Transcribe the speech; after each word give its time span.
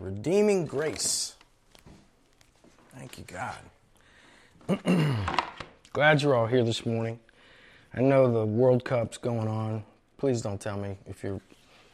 Redeeming 0.00 0.66
grace. 0.66 1.34
Thank 2.96 3.18
you, 3.18 3.24
God. 3.26 3.56
Glad 5.92 6.22
you're 6.22 6.34
all 6.36 6.46
here 6.46 6.62
this 6.62 6.86
morning. 6.86 7.18
I 7.92 8.00
know 8.00 8.30
the 8.30 8.46
World 8.46 8.84
Cup's 8.84 9.18
going 9.18 9.48
on. 9.48 9.82
Please 10.18 10.40
don't 10.42 10.60
tell 10.60 10.76
me 10.76 10.98
if 11.06 11.22
you're 11.22 11.40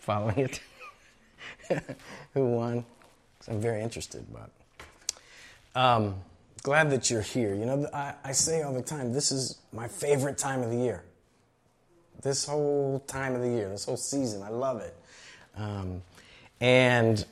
following 0.00 0.38
it. 0.38 0.60
Who 2.34 2.46
won? 2.46 2.84
I'm 3.48 3.60
very 3.60 3.82
interested, 3.82 4.26
but 4.32 4.50
um, 5.80 6.16
glad 6.62 6.90
that 6.90 7.10
you're 7.10 7.22
here. 7.22 7.54
You 7.54 7.66
know, 7.66 7.88
I, 7.92 8.14
I 8.24 8.32
say 8.32 8.62
all 8.62 8.72
the 8.72 8.82
time, 8.82 9.12
this 9.12 9.32
is 9.32 9.58
my 9.72 9.88
favorite 9.88 10.38
time 10.38 10.62
of 10.62 10.70
the 10.70 10.76
year. 10.76 11.04
This 12.22 12.46
whole 12.46 13.00
time 13.06 13.34
of 13.34 13.42
the 13.42 13.48
year, 13.48 13.68
this 13.68 13.84
whole 13.84 13.96
season, 13.96 14.42
I 14.42 14.48
love 14.48 14.80
it. 14.80 14.96
Um, 15.56 16.02
and 16.60 17.24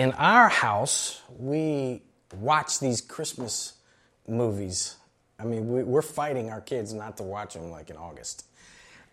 in 0.00 0.12
our 0.12 0.48
house, 0.48 1.20
we 1.36 2.00
watch 2.34 2.80
these 2.80 3.02
Christmas 3.02 3.74
movies. 4.26 4.96
I 5.38 5.44
mean, 5.44 5.70
we, 5.70 5.98
are 5.98 6.00
fighting 6.00 6.48
our 6.48 6.62
kids 6.62 6.94
not 6.94 7.18
to 7.18 7.22
watch 7.22 7.52
them 7.52 7.70
like 7.70 7.90
in 7.90 7.98
August. 7.98 8.46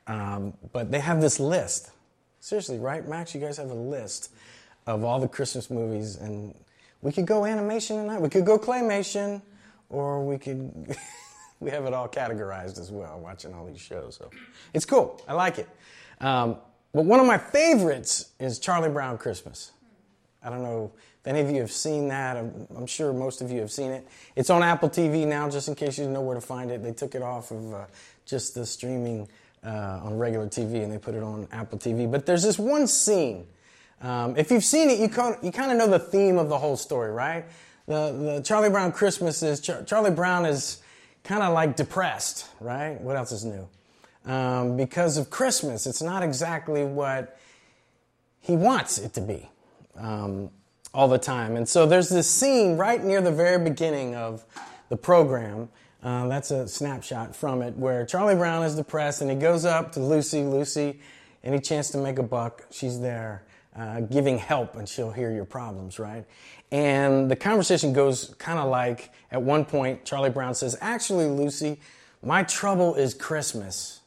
Um, 0.07 0.53
but 0.71 0.89
they 0.89 0.99
have 0.99 1.19
this 1.19 1.41
list. 1.41 1.91
Seriously, 2.39 2.79
right, 2.79 3.05
Max? 3.05 3.35
You 3.35 3.41
guys 3.41 3.57
have 3.57 3.69
a 3.69 3.73
list 3.73 4.31
of 4.85 5.03
all 5.03 5.19
the 5.19 5.27
Christmas 5.27 5.69
movies, 5.69 6.15
and 6.15 6.55
we 7.01 7.11
could 7.11 7.25
go 7.25 7.43
animation 7.43 7.97
tonight. 7.97 8.21
We 8.21 8.29
could 8.29 8.45
go 8.45 8.57
claymation, 8.57 9.41
or 9.89 10.25
we 10.25 10.37
could. 10.37 10.95
we 11.59 11.69
have 11.69 11.83
it 11.83 11.93
all 11.93 12.07
categorized 12.07 12.79
as 12.79 12.91
well, 12.91 13.19
watching 13.19 13.53
all 13.53 13.65
these 13.65 13.81
shows. 13.81 14.15
So 14.15 14.29
it's 14.73 14.85
cool. 14.85 15.21
I 15.27 15.33
like 15.33 15.59
it. 15.59 15.67
Um, 16.21 16.55
but 16.93 17.03
one 17.03 17.19
of 17.19 17.27
my 17.27 17.37
favorites 17.37 18.29
is 18.39 18.57
Charlie 18.57 18.89
Brown 18.89 19.17
Christmas. 19.17 19.73
I 20.43 20.49
don't 20.49 20.63
know 20.63 20.91
if 20.95 21.27
any 21.27 21.41
of 21.41 21.49
you 21.49 21.61
have 21.61 21.71
seen 21.71 22.07
that. 22.09 22.37
I'm, 22.37 22.67
I'm, 22.75 22.87
sure 22.87 23.11
most 23.11 23.41
of 23.41 23.51
you 23.51 23.59
have 23.59 23.71
seen 23.71 23.91
it. 23.91 24.07
It's 24.35 24.49
on 24.49 24.63
Apple 24.63 24.89
TV 24.89 25.27
now, 25.27 25.49
just 25.49 25.67
in 25.67 25.75
case 25.75 25.97
you 25.97 26.03
didn't 26.03 26.13
know 26.13 26.21
where 26.21 26.35
to 26.35 26.41
find 26.41 26.71
it. 26.71 26.83
They 26.83 26.93
took 26.93 27.15
it 27.15 27.21
off 27.21 27.51
of 27.51 27.73
uh, 27.73 27.85
just 28.25 28.55
the 28.55 28.65
streaming 28.65 29.27
uh, 29.63 29.99
on 30.03 30.17
regular 30.17 30.47
TV 30.47 30.83
and 30.83 30.91
they 30.91 30.97
put 30.97 31.15
it 31.15 31.23
on 31.23 31.47
Apple 31.51 31.79
TV. 31.79 32.09
But 32.09 32.25
there's 32.25 32.43
this 32.43 32.59
one 32.59 32.87
scene. 32.87 33.47
Um, 34.01 34.37
if 34.37 34.51
you've 34.51 34.63
seen 34.63 34.89
it, 34.89 34.99
you, 34.99 35.05
you 35.41 35.51
kind 35.51 35.71
of 35.71 35.77
know 35.77 35.87
the 35.87 35.99
theme 35.99 36.37
of 36.37 36.49
the 36.49 36.57
whole 36.57 36.77
story, 36.77 37.11
right? 37.11 37.45
The, 37.87 38.11
the 38.11 38.41
Charlie 38.45 38.69
Brown 38.69 38.91
Christmas 38.91 39.41
is 39.41 39.59
Char- 39.59 39.83
Charlie 39.83 40.11
Brown 40.11 40.45
is 40.45 40.81
kind 41.23 41.41
of 41.41 41.53
like 41.53 41.75
depressed, 41.75 42.47
right? 42.59 42.99
What 43.01 43.15
else 43.15 43.31
is 43.31 43.43
new? 43.43 43.67
Um, 44.25 44.77
because 44.77 45.17
of 45.17 45.29
Christmas, 45.29 45.87
it's 45.87 46.01
not 46.01 46.21
exactly 46.21 46.83
what 46.83 47.39
he 48.39 48.55
wants 48.55 48.97
it 48.97 49.13
to 49.15 49.21
be 49.21 49.49
um, 49.97 50.49
all 50.93 51.07
the 51.07 51.17
time. 51.17 51.55
And 51.55 51.67
so 51.67 51.85
there's 51.85 52.09
this 52.09 52.29
scene 52.29 52.77
right 52.77 53.03
near 53.03 53.21
the 53.21 53.31
very 53.31 53.63
beginning 53.63 54.15
of 54.15 54.45
the 54.89 54.97
program. 54.97 55.69
Uh, 56.03 56.27
that's 56.27 56.51
a 56.51 56.67
snapshot 56.67 57.35
from 57.35 57.61
it 57.61 57.75
where 57.75 58.05
Charlie 58.05 58.35
Brown 58.35 58.63
is 58.63 58.75
depressed 58.75 59.21
and 59.21 59.29
he 59.29 59.35
goes 59.35 59.65
up 59.65 59.91
to 59.93 59.99
Lucy. 59.99 60.43
Lucy, 60.43 60.99
any 61.43 61.59
chance 61.59 61.89
to 61.91 61.97
make 61.97 62.19
a 62.19 62.23
buck, 62.23 62.65
she's 62.71 62.99
there 62.99 63.43
uh, 63.75 64.01
giving 64.01 64.37
help 64.37 64.75
and 64.75 64.87
she'll 64.87 65.11
hear 65.11 65.31
your 65.31 65.45
problems, 65.45 65.99
right? 65.99 66.25
And 66.71 67.29
the 67.29 67.35
conversation 67.35 67.93
goes 67.93 68.33
kind 68.37 68.59
of 68.59 68.69
like 68.69 69.11
at 69.31 69.41
one 69.41 69.65
point, 69.65 70.03
Charlie 70.03 70.29
Brown 70.29 70.55
says, 70.55 70.77
Actually, 70.81 71.27
Lucy, 71.27 71.79
my 72.23 72.43
trouble 72.43 72.95
is 72.95 73.13
Christmas. 73.13 74.01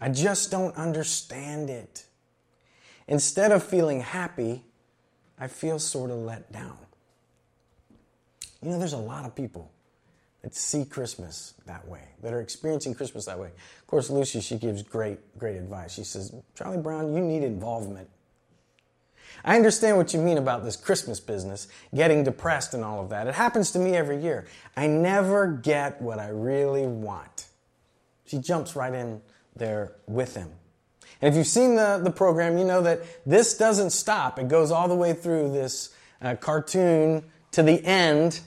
I 0.00 0.08
just 0.08 0.50
don't 0.50 0.74
understand 0.76 1.70
it. 1.70 2.04
Instead 3.08 3.52
of 3.52 3.62
feeling 3.62 4.00
happy, 4.00 4.62
I 5.38 5.48
feel 5.48 5.78
sort 5.78 6.10
of 6.10 6.18
let 6.18 6.52
down. 6.52 6.76
You 8.62 8.70
know, 8.70 8.78
there's 8.78 8.92
a 8.92 8.98
lot 8.98 9.24
of 9.24 9.34
people 9.34 9.70
that 10.42 10.54
see 10.54 10.84
Christmas 10.84 11.54
that 11.66 11.88
way, 11.88 12.02
that 12.22 12.32
are 12.32 12.40
experiencing 12.40 12.94
Christmas 12.94 13.24
that 13.24 13.38
way. 13.38 13.48
Of 13.48 13.86
course, 13.86 14.10
Lucy, 14.10 14.40
she 14.40 14.56
gives 14.56 14.82
great, 14.82 15.18
great 15.38 15.56
advice. 15.56 15.94
She 15.94 16.04
says, 16.04 16.34
Charlie 16.54 16.78
Brown, 16.78 17.14
you 17.14 17.20
need 17.20 17.42
involvement. 17.42 18.08
I 19.44 19.56
understand 19.56 19.96
what 19.96 20.12
you 20.12 20.20
mean 20.20 20.38
about 20.38 20.64
this 20.64 20.76
Christmas 20.76 21.20
business, 21.20 21.68
getting 21.94 22.24
depressed 22.24 22.74
and 22.74 22.84
all 22.84 23.00
of 23.00 23.10
that. 23.10 23.26
It 23.26 23.34
happens 23.34 23.70
to 23.72 23.78
me 23.78 23.94
every 23.94 24.20
year. 24.22 24.46
I 24.76 24.86
never 24.86 25.46
get 25.48 26.00
what 26.02 26.18
I 26.18 26.28
really 26.28 26.86
want. 26.86 27.46
She 28.26 28.38
jumps 28.38 28.76
right 28.76 28.92
in 28.92 29.20
there 29.56 29.92
with 30.06 30.34
him. 30.34 30.50
And 31.20 31.32
if 31.32 31.36
you've 31.36 31.46
seen 31.46 31.74
the, 31.74 32.00
the 32.02 32.10
program, 32.10 32.58
you 32.58 32.64
know 32.64 32.82
that 32.82 33.02
this 33.26 33.56
doesn't 33.56 33.90
stop. 33.90 34.38
It 34.38 34.48
goes 34.48 34.70
all 34.70 34.88
the 34.88 34.94
way 34.94 35.12
through 35.14 35.52
this 35.52 35.94
uh, 36.22 36.36
cartoon 36.36 37.24
to 37.52 37.62
the 37.62 37.84
end. 37.84 38.40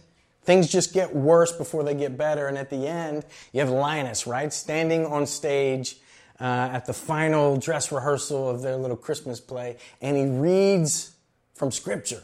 Things 0.43 0.71
just 0.71 0.93
get 0.93 1.15
worse 1.15 1.51
before 1.51 1.83
they 1.83 1.93
get 1.93 2.17
better. 2.17 2.47
And 2.47 2.57
at 2.57 2.69
the 2.69 2.87
end, 2.87 3.25
you 3.51 3.59
have 3.59 3.69
Linus, 3.69 4.25
right? 4.25 4.51
Standing 4.53 5.05
on 5.05 5.27
stage 5.27 5.97
uh, 6.39 6.69
at 6.71 6.85
the 6.85 6.93
final 6.93 7.57
dress 7.57 7.91
rehearsal 7.91 8.49
of 8.49 8.61
their 8.61 8.77
little 8.77 8.97
Christmas 8.97 9.39
play. 9.39 9.77
And 10.01 10.15
he 10.15 10.25
reads 10.25 11.11
from 11.53 11.71
Scripture, 11.71 12.23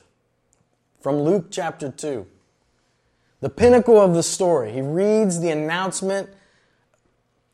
from 1.01 1.17
Luke 1.17 1.47
chapter 1.51 1.91
2. 1.91 2.25
The 3.41 3.49
pinnacle 3.49 4.01
of 4.01 4.15
the 4.15 4.23
story. 4.23 4.71
He 4.71 4.81
reads 4.81 5.41
the 5.41 5.51
announcement 5.51 6.29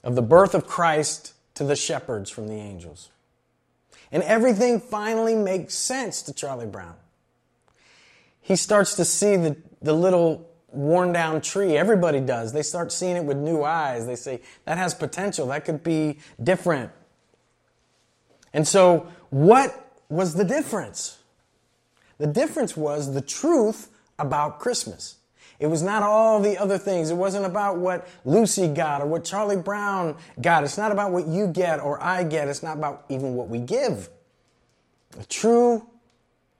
of 0.04 0.16
the 0.16 0.22
birth 0.22 0.54
of 0.56 0.66
Christ 0.66 1.33
to 1.56 1.64
the 1.64 1.76
shepherds 1.76 2.30
from 2.30 2.48
the 2.48 2.56
angels. 2.56 3.10
And 4.12 4.24
everything 4.24 4.80
finally 4.80 5.36
makes 5.36 5.74
sense 5.74 6.22
to 6.24 6.34
Charlie 6.34 6.66
Brown. 6.66 6.96
He 8.42 8.56
starts 8.56 8.96
to 8.96 9.06
see 9.06 9.36
the, 9.36 9.58
the 9.82 9.94
little 9.94 10.50
worn 10.72 11.14
down 11.14 11.42
tree. 11.42 11.78
Everybody 11.78 12.20
does. 12.20 12.52
They 12.52 12.64
start 12.64 12.92
seeing 12.92 13.16
it 13.16 13.24
with 13.24 13.38
new 13.38 13.64
eyes. 13.64 14.06
They 14.06 14.16
say, 14.16 14.42
that 14.66 14.78
has 14.78 14.94
potential. 14.94 15.48
That 15.48 15.66
could 15.66 15.84
be 15.84 16.20
different. 16.42 16.92
And 18.54 18.68
so, 18.68 19.08
what 19.30 19.92
was 20.10 20.36
the 20.36 20.44
difference? 20.44 21.18
The 22.18 22.28
difference 22.28 22.78
was 22.78 23.14
the 23.14 23.22
truth 23.22 23.90
about 24.20 24.60
Christmas. 24.60 25.16
It 25.60 25.68
was 25.68 25.82
not 25.82 26.04
all 26.04 26.40
the 26.40 26.58
other 26.58 26.78
things. 26.78 27.10
It 27.10 27.16
wasn't 27.16 27.46
about 27.46 27.78
what 27.78 28.08
Lucy 28.26 28.68
got 28.68 29.02
or 29.02 29.06
what 29.06 29.24
Charlie 29.24 29.58
Brown 29.58 30.18
got. 30.42 30.64
It's 30.64 30.78
not 30.78 30.92
about 30.92 31.12
what 31.12 31.28
you 31.28 31.48
get 31.48 31.80
or 31.80 32.02
I 32.02 32.24
get. 32.24 32.48
It's 32.48 32.64
not 32.64 32.78
about 32.78 33.06
even 33.10 33.36
what 33.36 33.50
we 33.50 33.60
give. 33.60 34.10
The 35.12 35.26
true 35.26 35.88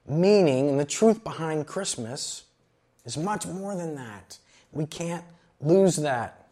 meaning 0.06 0.68
and 0.68 0.78
the 0.78 0.84
truth 0.84 1.24
behind 1.24 1.66
Christmas 1.66 2.44
is 3.04 3.16
much 3.16 3.46
more 3.46 3.74
than 3.76 3.94
that. 3.96 4.38
We 4.72 4.86
can't 4.86 5.24
lose 5.60 5.96
that. 5.96 6.48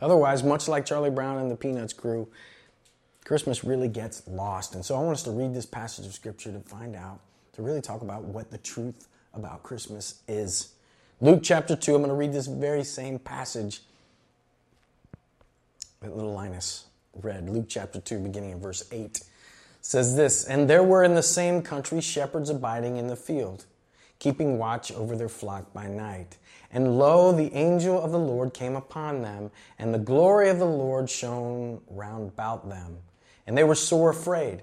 Otherwise, 0.00 0.44
much 0.44 0.68
like 0.68 0.86
Charlie 0.86 1.10
Brown 1.10 1.38
and 1.38 1.50
the 1.50 1.56
Peanuts 1.56 1.92
crew, 1.92 2.28
Christmas 3.24 3.64
really 3.64 3.88
gets 3.88 4.26
lost. 4.28 4.74
And 4.74 4.84
so 4.84 4.94
I 4.96 5.00
want 5.00 5.14
us 5.14 5.22
to 5.24 5.30
read 5.30 5.52
this 5.52 5.66
passage 5.66 6.06
of 6.06 6.12
Scripture 6.12 6.52
to 6.52 6.60
find 6.60 6.94
out, 6.94 7.20
to 7.54 7.62
really 7.62 7.80
talk 7.80 8.02
about 8.02 8.24
what 8.24 8.50
the 8.50 8.58
truth 8.58 9.08
about 9.34 9.62
Christmas 9.62 10.22
is. 10.26 10.72
Luke 11.20 11.40
chapter 11.42 11.74
2, 11.74 11.94
I'm 11.94 12.00
going 12.00 12.10
to 12.10 12.14
read 12.14 12.32
this 12.32 12.46
very 12.46 12.84
same 12.84 13.18
passage 13.18 13.80
that 16.00 16.14
little 16.14 16.32
Linus 16.32 16.86
read. 17.14 17.48
Luke 17.48 17.66
chapter 17.68 18.00
2, 18.00 18.20
beginning 18.20 18.52
in 18.52 18.60
verse 18.60 18.86
8, 18.92 19.20
says 19.80 20.16
this 20.16 20.44
And 20.44 20.70
there 20.70 20.82
were 20.82 21.02
in 21.02 21.14
the 21.14 21.22
same 21.22 21.62
country 21.62 22.00
shepherds 22.00 22.50
abiding 22.50 22.96
in 22.96 23.08
the 23.08 23.16
field, 23.16 23.66
keeping 24.18 24.58
watch 24.58 24.92
over 24.92 25.16
their 25.16 25.28
flock 25.28 25.72
by 25.72 25.88
night. 25.88 26.38
And 26.70 26.98
lo, 26.98 27.32
the 27.32 27.52
angel 27.54 28.00
of 28.00 28.12
the 28.12 28.18
Lord 28.18 28.52
came 28.52 28.76
upon 28.76 29.22
them, 29.22 29.50
and 29.78 29.92
the 29.92 29.98
glory 29.98 30.50
of 30.50 30.58
the 30.58 30.66
Lord 30.66 31.08
shone 31.08 31.80
round 31.88 32.28
about 32.28 32.68
them. 32.68 32.98
And 33.46 33.56
they 33.56 33.64
were 33.64 33.74
sore 33.74 34.10
afraid. 34.10 34.62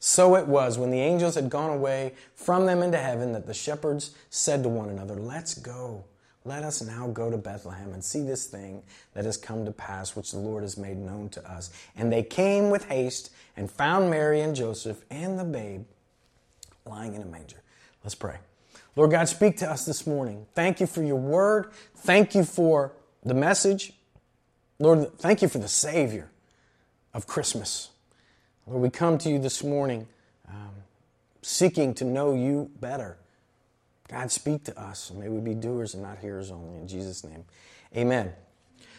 So 0.00 0.36
it 0.36 0.46
was 0.46 0.78
when 0.78 0.90
the 0.90 1.00
angels 1.00 1.34
had 1.34 1.50
gone 1.50 1.70
away 1.70 2.14
from 2.34 2.66
them 2.66 2.82
into 2.82 2.98
heaven 2.98 3.32
that 3.32 3.46
the 3.46 3.54
shepherds 3.54 4.14
said 4.30 4.62
to 4.62 4.68
one 4.68 4.88
another, 4.88 5.14
Let's 5.14 5.54
go. 5.54 6.04
Let 6.44 6.62
us 6.62 6.80
now 6.80 7.08
go 7.08 7.30
to 7.30 7.36
Bethlehem 7.36 7.92
and 7.92 8.02
see 8.02 8.22
this 8.22 8.46
thing 8.46 8.82
that 9.12 9.26
has 9.26 9.36
come 9.36 9.66
to 9.66 9.72
pass, 9.72 10.16
which 10.16 10.30
the 10.30 10.38
Lord 10.38 10.62
has 10.62 10.78
made 10.78 10.96
known 10.96 11.28
to 11.30 11.50
us. 11.50 11.70
And 11.94 12.10
they 12.10 12.22
came 12.22 12.70
with 12.70 12.86
haste 12.86 13.30
and 13.56 13.70
found 13.70 14.08
Mary 14.08 14.40
and 14.40 14.56
Joseph 14.56 15.04
and 15.10 15.38
the 15.38 15.44
babe 15.44 15.84
lying 16.86 17.14
in 17.14 17.22
a 17.22 17.26
manger. 17.26 17.60
Let's 18.02 18.14
pray. 18.14 18.38
Lord 18.96 19.10
God, 19.10 19.28
speak 19.28 19.58
to 19.58 19.70
us 19.70 19.84
this 19.84 20.06
morning. 20.06 20.46
Thank 20.54 20.80
you 20.80 20.86
for 20.86 21.02
your 21.02 21.16
word. 21.16 21.70
Thank 21.96 22.34
you 22.34 22.44
for 22.44 22.92
the 23.24 23.34
message. 23.34 23.92
Lord, 24.78 25.18
thank 25.18 25.42
you 25.42 25.48
for 25.48 25.58
the 25.58 25.68
Savior 25.68 26.30
of 27.12 27.26
Christmas. 27.26 27.90
Lord, 28.68 28.82
we 28.82 28.90
come 28.90 29.16
to 29.18 29.30
you 29.30 29.38
this 29.38 29.64
morning 29.64 30.06
um, 30.46 30.70
seeking 31.40 31.94
to 31.94 32.04
know 32.04 32.34
you 32.34 32.70
better. 32.80 33.16
God, 34.08 34.30
speak 34.30 34.64
to 34.64 34.78
us. 34.78 35.10
May 35.10 35.28
we 35.28 35.40
be 35.40 35.54
doers 35.54 35.94
and 35.94 36.02
not 36.02 36.18
hearers 36.18 36.50
only. 36.50 36.76
In 36.76 36.86
Jesus' 36.86 37.24
name, 37.24 37.44
amen. 37.96 38.32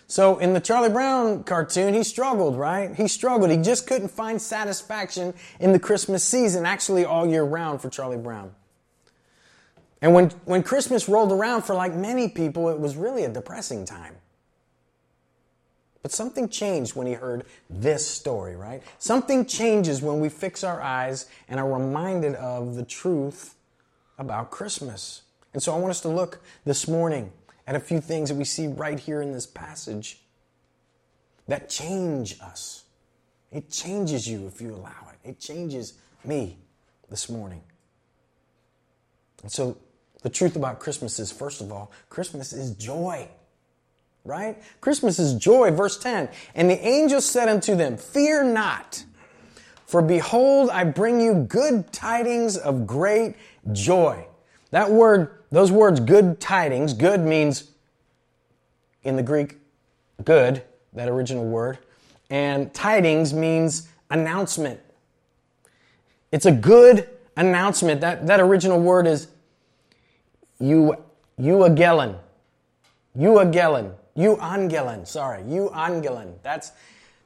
So 0.08 0.40
in 0.40 0.54
the 0.54 0.60
Charlie 0.60 0.90
Brown 0.90 1.44
cartoon, 1.44 1.94
he 1.94 2.04
struggled, 2.04 2.58
right? 2.58 2.96
He 2.96 3.08
struggled. 3.08 3.52
He 3.52 3.58
just 3.58 3.86
couldn't 3.86 4.10
find 4.10 4.42
satisfaction 4.42 5.36
in 5.60 5.72
the 5.72 5.80
Christmas 5.80 6.24
season, 6.24 6.66
actually 6.66 7.06
all 7.06 7.28
year 7.28 7.44
round 7.44 7.80
for 7.80 7.90
Charlie 7.90 8.18
Brown. 8.18 8.52
And 10.02 10.16
when, 10.16 10.30
when 10.46 10.64
Christmas 10.64 11.08
rolled 11.08 11.32
around 11.32 11.62
for 11.64 11.76
like 11.76 11.94
many 11.94 12.28
people, 12.28 12.70
it 12.70 12.80
was 12.80 12.96
really 12.96 13.24
a 13.24 13.30
depressing 13.30 13.86
time. 13.86 14.16
But 16.02 16.12
something 16.12 16.48
changed 16.48 16.96
when 16.96 17.08
he 17.08 17.14
heard 17.14 17.46
this 17.70 18.08
story, 18.08 18.56
right? 18.56 18.82
Something 19.00 19.46
changes 19.46 20.02
when 20.02 20.20
we 20.20 20.30
fix 20.30 20.64
our 20.64 20.82
eyes 20.82 21.26
and 21.50 21.60
are 21.60 21.70
reminded 21.70 22.36
of 22.36 22.76
the 22.76 22.86
truth 22.86 23.56
about 24.18 24.50
Christmas. 24.50 25.24
And 25.54 25.62
so 25.62 25.74
I 25.74 25.80
want 25.80 25.92
us 25.92 26.02
to 26.02 26.10
look 26.10 26.42
this 26.64 26.88
morning 26.88 27.32
at 27.68 27.76
a 27.76 27.80
few 27.80 28.00
things 28.00 28.30
that 28.30 28.36
we 28.36 28.46
see 28.46 28.68
right 28.68 29.00
here 29.00 29.22
in 29.22 29.34
this 29.34 29.46
passage 29.46 30.22
that 31.48 31.70
change 31.70 32.40
us. 32.42 32.86
It 33.52 33.70
changes 33.70 34.28
you 34.28 34.48
if 34.48 34.62
you 34.62 34.74
allow 34.74 35.10
it. 35.12 35.30
It 35.30 35.40
changes 35.40 35.94
me 36.24 36.58
this 37.10 37.30
morning. 37.30 37.62
And 39.42 39.52
so, 39.52 39.78
the 40.22 40.30
truth 40.30 40.56
about 40.56 40.80
Christmas 40.80 41.18
is 41.20 41.32
first 41.32 41.62
of 41.62 41.72
all, 41.72 41.92
Christmas 42.10 42.52
is 42.54 42.72
joy. 42.72 43.28
Right? 44.26 44.62
Christmas 44.82 45.18
is 45.18 45.34
joy. 45.36 45.72
Verse 45.72 45.98
10 45.98 46.30
And 46.56 46.70
the 46.70 46.80
angel 46.86 47.22
said 47.22 47.50
unto 47.50 47.76
them, 47.76 47.98
Fear 47.98 48.46
not, 48.46 49.06
for 49.86 50.02
behold, 50.02 50.70
I 50.70 50.84
bring 50.84 51.20
you 51.20 51.34
good 51.34 51.92
tidings 51.92 52.58
of 52.58 52.86
great 52.86 53.36
joy. 53.72 54.26
That 54.72 54.92
word 54.92 55.40
those 55.52 55.72
words, 55.72 56.00
good 56.00 56.40
tidings, 56.40 56.94
good 56.94 57.22
means 57.22 57.72
in 59.04 59.16
the 59.16 59.24
Greek, 59.24 59.58
good, 60.24 60.64
that 60.94 61.08
original 61.08 61.46
word, 61.46 61.80
and 62.30 62.74
tidings 62.74 63.34
means 63.34 63.88
announcement. 64.12 64.80
It's 66.32 66.46
a 66.46 66.52
good 66.52 67.10
announcement. 67.36 68.02
That, 68.02 68.28
that 68.28 68.40
original 68.40 68.80
word 68.80 69.08
is 69.08 69.28
you, 70.60 70.96
euagelen. 71.40 72.20
Euagelen. 73.18 73.94
Euangelen. 74.20 75.08
Sorry. 75.08 75.42
Euangelen. 75.44 76.34
That's, 76.44 76.72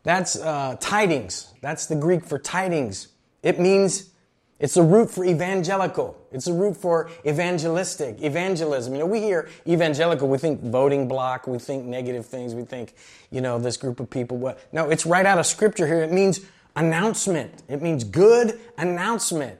that's 0.03 0.37
uh, 0.37 0.77
tidings. 0.79 1.51
That's 1.61 1.87
the 1.87 1.95
Greek 1.95 2.23
for 2.23 2.37
tidings. 2.37 3.07
It 3.41 3.59
means 3.59 4.11
it's 4.59 4.77
a 4.77 4.83
root 4.83 5.09
for 5.09 5.25
evangelical. 5.25 6.17
It's 6.31 6.47
a 6.47 6.53
root 6.53 6.77
for 6.77 7.09
evangelistic, 7.25 8.21
evangelism. 8.21 8.93
You 8.93 8.99
know, 8.99 9.05
we 9.05 9.19
hear 9.19 9.49
evangelical, 9.67 10.27
we 10.27 10.37
think 10.37 10.61
voting 10.61 11.07
bloc, 11.07 11.47
we 11.47 11.59
think 11.59 11.85
negative 11.85 12.25
things, 12.25 12.55
we 12.55 12.63
think, 12.63 12.93
you 13.29 13.41
know, 13.41 13.59
this 13.59 13.75
group 13.75 13.99
of 13.99 14.09
people. 14.09 14.37
What? 14.37 14.59
No, 14.71 14.89
it's 14.89 15.05
right 15.05 15.25
out 15.25 15.37
of 15.37 15.45
scripture 15.45 15.85
here. 15.85 16.01
It 16.01 16.11
means 16.11 16.39
announcement. 16.75 17.63
It 17.67 17.81
means 17.81 18.03
good 18.03 18.59
announcement. 18.77 19.59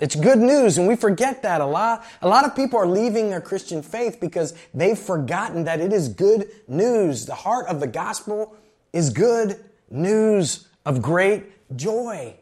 It's 0.00 0.16
good 0.16 0.38
news, 0.38 0.76
and 0.76 0.88
we 0.88 0.96
forget 0.96 1.42
that 1.42 1.60
a 1.60 1.66
lot. 1.66 2.04
A 2.20 2.28
lot 2.28 2.44
of 2.44 2.56
people 2.56 2.78
are 2.78 2.86
leaving 2.86 3.30
their 3.30 3.40
Christian 3.40 3.80
faith 3.82 4.18
because 4.20 4.54
they've 4.72 4.98
forgotten 4.98 5.64
that 5.64 5.80
it 5.80 5.92
is 5.92 6.08
good 6.08 6.50
news. 6.66 7.26
The 7.26 7.34
heart 7.34 7.68
of 7.68 7.78
the 7.78 7.86
gospel 7.86 8.56
is 8.92 9.10
good 9.10 9.64
news 9.90 10.66
of 10.84 11.00
great 11.00 11.76
joy. 11.76 12.34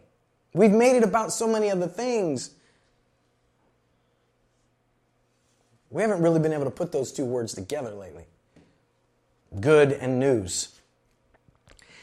We've 0.55 0.73
made 0.73 0.97
it 0.97 1.05
about 1.05 1.33
so 1.33 1.47
many 1.47 1.71
other 1.71 1.89
things. 1.89 2.51
We 5.91 6.01
haven't 6.01 6.23
really 6.23 6.41
been 6.41 6.55
able 6.55 6.65
to 6.65 6.71
put 6.71 6.91
those 6.91 7.13
two 7.13 7.27
words 7.27 7.53
together 7.53 7.91
lately 7.91 8.25
good 9.61 9.93
and 9.93 10.19
news. 10.19 10.69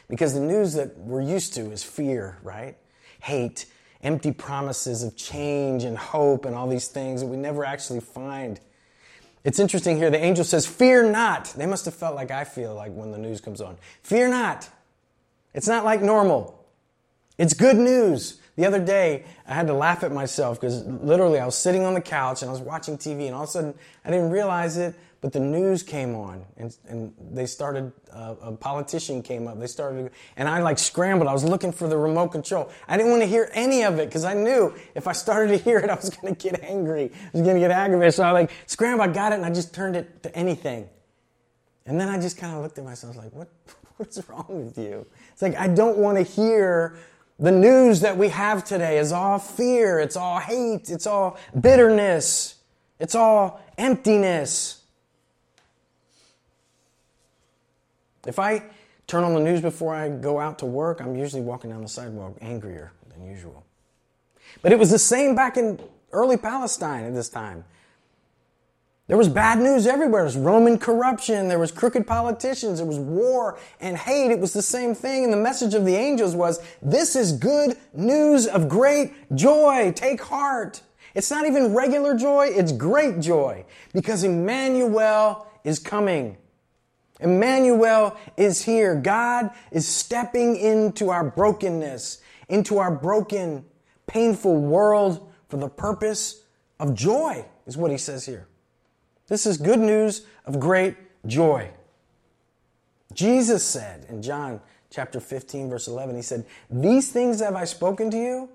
Because 0.07 0.34
the 0.34 0.40
news 0.40 0.74
that 0.74 0.98
we're 0.98 1.22
used 1.22 1.54
to 1.56 1.72
is 1.72 1.84
fear, 1.84 2.38
right? 2.44 2.78
Hate, 3.22 3.66
empty 4.04 4.31
promises 4.31 5.04
of 5.04 5.16
change 5.16 5.84
and 5.84 5.98
hope 5.98 6.46
and 6.46 6.56
all 6.56 6.68
these 6.68 6.88
things 6.88 7.22
that 7.22 7.28
we 7.28 7.38
never 7.38 7.66
actually 7.66 8.00
find. 8.00 8.60
It's 9.44 9.60
interesting 9.60 9.98
here. 9.98 10.10
The 10.10 10.24
angel 10.24 10.44
says, 10.44 10.66
Fear 10.66 11.12
not. 11.12 11.46
They 11.57 11.66
must 11.66 11.86
have 11.86 11.94
felt 11.94 12.16
like 12.16 12.31
I 12.31 12.44
feel 12.44 12.74
like 12.75 12.92
when 12.94 13.12
the 13.12 13.18
news 13.18 13.42
comes 13.42 13.62
on. 13.62 13.78
Fear 14.04 14.30
not. 14.30 14.69
It's 15.54 15.68
not 15.68 15.86
like 15.86 16.01
normal. 16.01 16.56
It's 17.38 17.54
good 17.54 17.78
news. 17.78 18.40
The 18.57 18.66
other 18.66 18.84
day, 18.84 19.24
I 19.48 19.54
had 19.54 19.68
to 19.68 19.74
laugh 19.74 20.04
at 20.04 20.12
myself 20.12 20.60
because 20.60 20.84
literally 20.86 21.40
I 21.40 21.45
was 21.45 21.56
sitting 21.56 21.84
on 21.84 21.94
the 21.94 22.02
couch 22.02 22.42
and 22.42 22.50
I 22.50 22.52
was 22.52 22.62
watching 22.62 22.98
TV, 22.98 23.28
and 23.28 23.34
all 23.34 23.44
of 23.44 23.50
a 23.50 23.52
sudden, 23.52 23.74
I 24.04 24.12
didn't 24.12 24.31
realize 24.31 24.75
it, 24.75 24.94
but 25.21 25.33
the 25.33 25.39
news 25.39 25.83
came 25.83 26.16
on, 26.16 26.45
and, 26.56 26.75
and 26.88 27.13
they 27.31 27.45
started, 27.45 27.92
uh, 28.13 28.36
a 28.42 28.51
politician 28.54 29.21
came 29.21 29.48
up. 29.48 29.60
They 29.60 29.68
started, 29.68 30.12
and 30.38 30.48
I 30.48 30.62
like 30.62 30.80
scrambled. 30.80 31.27
I 31.27 31.33
was 31.33 31.44
looking 31.44 31.74
for 31.74 31.89
the 31.89 31.98
remote 31.98 32.30
control. 32.30 32.71
I 32.88 32.95
didn't 32.95 33.12
want 33.12 33.24
to 33.24 33.27
hear 33.27 33.50
any 33.54 33.83
of 33.83 34.00
it 34.00 34.07
because 34.07 34.24
I 34.24 34.33
knew 34.33 34.74
if 34.95 35.07
I 35.07 35.12
started 35.12 35.57
to 35.57 35.57
hear 35.57 35.80
it, 35.80 35.89
I 35.89 35.95
was 35.95 36.10
going 36.10 36.33
to 36.33 36.50
get 36.50 36.63
angry. 36.63 37.12
I 37.13 37.30
was 37.33 37.42
going 37.42 37.56
to 37.56 37.60
get 37.60 37.71
aggravated. 37.71 38.13
So 38.13 38.24
I 38.24 38.31
like 38.31 38.51
scrambled, 38.66 39.10
I 39.10 39.13
got 39.13 39.33
it, 39.33 39.36
and 39.36 39.45
I 39.45 39.51
just 39.51 39.74
turned 39.74 39.98
it 39.98 40.24
to 40.24 40.33
anything. 40.36 40.88
And 41.86 42.00
then 42.00 42.07
I 42.07 42.19
just 42.19 42.38
kind 42.38 42.56
of 42.56 42.62
looked 42.62 42.77
at 42.77 42.86
myself 42.86 43.16
I 43.16 43.18
was 43.18 43.25
like, 43.25 43.36
what, 43.36 43.50
what's 43.98 44.30
wrong 44.30 44.66
with 44.66 44.77
you? 44.77 45.06
It's 45.33 45.42
like, 45.42 45.56
I 45.56 45.68
don't 45.68 45.98
want 45.98 46.18
to 46.18 46.24
hear 46.24 46.98
the 47.39 47.51
news 47.51 48.01
that 48.01 48.18
we 48.18 48.30
have 48.30 48.66
today 48.66 49.00
is 49.00 49.12
all 49.12 49.39
fear, 49.39 50.00
it's 50.00 50.18
all 50.18 50.39
hate, 50.39 50.89
it's 50.89 51.07
all 51.07 51.38
bitterness, 51.60 52.56
it's 53.00 53.16
all 53.16 53.62
emptiness. 53.77 54.79
If 58.30 58.38
I 58.38 58.64
turn 59.08 59.24
on 59.24 59.34
the 59.34 59.40
news 59.40 59.60
before 59.60 59.96
I 59.96 60.08
go 60.08 60.40
out 60.40 60.60
to 60.60 60.68
work, 60.68 61.02
I'm 61.02 61.16
usually 61.16 61.42
walking 61.42 61.72
down 61.72 61.81
the 61.81 61.90
sidewalk 61.90 62.38
angrier 62.42 62.92
than 63.12 63.26
usual. 63.26 63.66
But 64.62 64.72
it 64.72 64.78
was 64.78 64.92
the 64.92 65.00
same 65.00 65.34
back 65.34 65.58
in 65.58 65.80
early 66.12 66.38
Palestine 66.38 67.06
at 67.06 67.16
this 67.16 67.28
time. 67.28 67.66
There 69.07 69.18
was 69.18 69.28
bad 69.28 69.57
news 69.57 69.88
everywhere. 69.88 70.21
There 70.21 70.26
was 70.26 70.38
Roman 70.38 70.78
corruption. 70.78 71.48
There 71.48 71.57
was 71.57 71.71
crooked 71.71 72.06
politicians. 72.06 72.78
There 72.78 72.86
was 72.86 73.00
war 73.00 73.57
and 73.81 73.98
hate. 73.98 74.30
It 74.30 74.40
was 74.40 74.54
the 74.54 74.62
same 74.62 74.94
thing. 74.94 75.24
And 75.24 75.33
the 75.33 75.38
message 75.38 75.74
of 75.74 75.83
the 75.83 75.95
angels 75.95 76.36
was, 76.36 76.62
this 76.83 77.16
is 77.16 77.31
good 77.31 77.76
news 77.94 78.45
of 78.45 78.69
great 78.69 79.14
joy. 79.36 79.92
Take 79.95 80.21
heart. 80.21 80.83
It's 81.16 81.31
not 81.31 81.48
even 81.48 81.74
regular 81.74 82.16
joy. 82.16 82.50
It's 82.52 82.71
great 82.71 83.19
joy 83.19 83.66
because 83.92 84.24
Emmanuel 84.24 85.48
is 85.64 85.80
coming. 85.80 86.38
Emmanuel 87.19 88.18
is 88.38 88.64
here. 88.64 88.95
God 88.95 89.52
is 89.71 89.88
stepping 89.88 90.56
into 90.56 91.09
our 91.09 91.23
brokenness, 91.23 92.21
into 92.47 92.78
our 92.78 92.92
broken, 92.92 93.66
painful 94.07 94.57
world 94.57 95.31
for 95.49 95.57
the 95.57 95.69
purpose 95.69 96.44
of 96.80 96.94
joy, 96.94 97.45
is 97.66 97.78
what 97.78 97.92
he 97.92 97.97
says 97.97 98.26
here. 98.26 98.47
This 99.28 99.45
is 99.45 99.57
good 99.57 99.80
news 99.80 100.26
of 100.45 100.59
great 100.59 100.95
joy. 101.28 101.69
Jesus 103.14 103.64
said 103.64 104.06
in 104.09 104.21
John 104.21 104.61
chapter 104.90 105.19
15, 105.19 105.69
verse 105.69 105.88
11, 105.88 106.16
He 106.16 106.21
said, 106.21 106.45
These 106.69 107.11
things 107.11 107.40
have 107.42 107.56
I 107.56 107.66
spoken 107.66 108.09
to 108.11 108.18
you, 108.18 108.49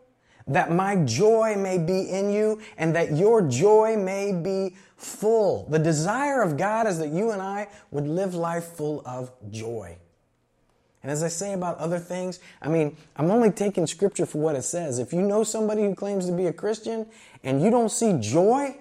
that 0.47 0.71
my 0.71 0.97
joy 0.97 1.55
may 1.57 1.79
be 1.79 2.11
in 2.11 2.31
you 2.31 2.61
and 2.77 2.95
that 2.95 3.17
your 3.17 3.43
joy 3.43 3.97
may 3.97 4.33
be 4.33 4.77
full. 4.97 5.67
The 5.71 5.79
desire 5.79 6.43
of 6.43 6.57
God 6.57 6.87
is 6.87 6.99
that 6.99 7.09
you 7.09 7.31
and 7.31 7.41
I 7.41 7.69
would 7.91 8.07
live 8.07 8.35
life 8.35 8.65
full 8.65 9.03
of 9.07 9.33
joy. 9.51 9.97
And 11.03 11.11
as 11.11 11.23
I 11.23 11.29
say 11.29 11.53
about 11.53 11.77
other 11.79 11.99
things, 11.99 12.41
I 12.63 12.69
mean, 12.69 12.97
I'm 13.17 13.31
only 13.31 13.51
taking 13.51 13.87
scripture 13.87 14.25
for 14.25 14.39
what 14.39 14.57
it 14.57 14.63
says. 14.63 14.99
If 14.99 15.13
you 15.13 15.21
know 15.21 15.45
somebody 15.45 15.83
who 15.83 15.95
claims 15.95 16.27
to 16.27 16.33
be 16.33 16.47
a 16.47 16.53
Christian 16.53 17.07
and 17.43 17.63
you 17.63 17.71
don't 17.71 17.91
see 17.91 18.17
joy, 18.19 18.77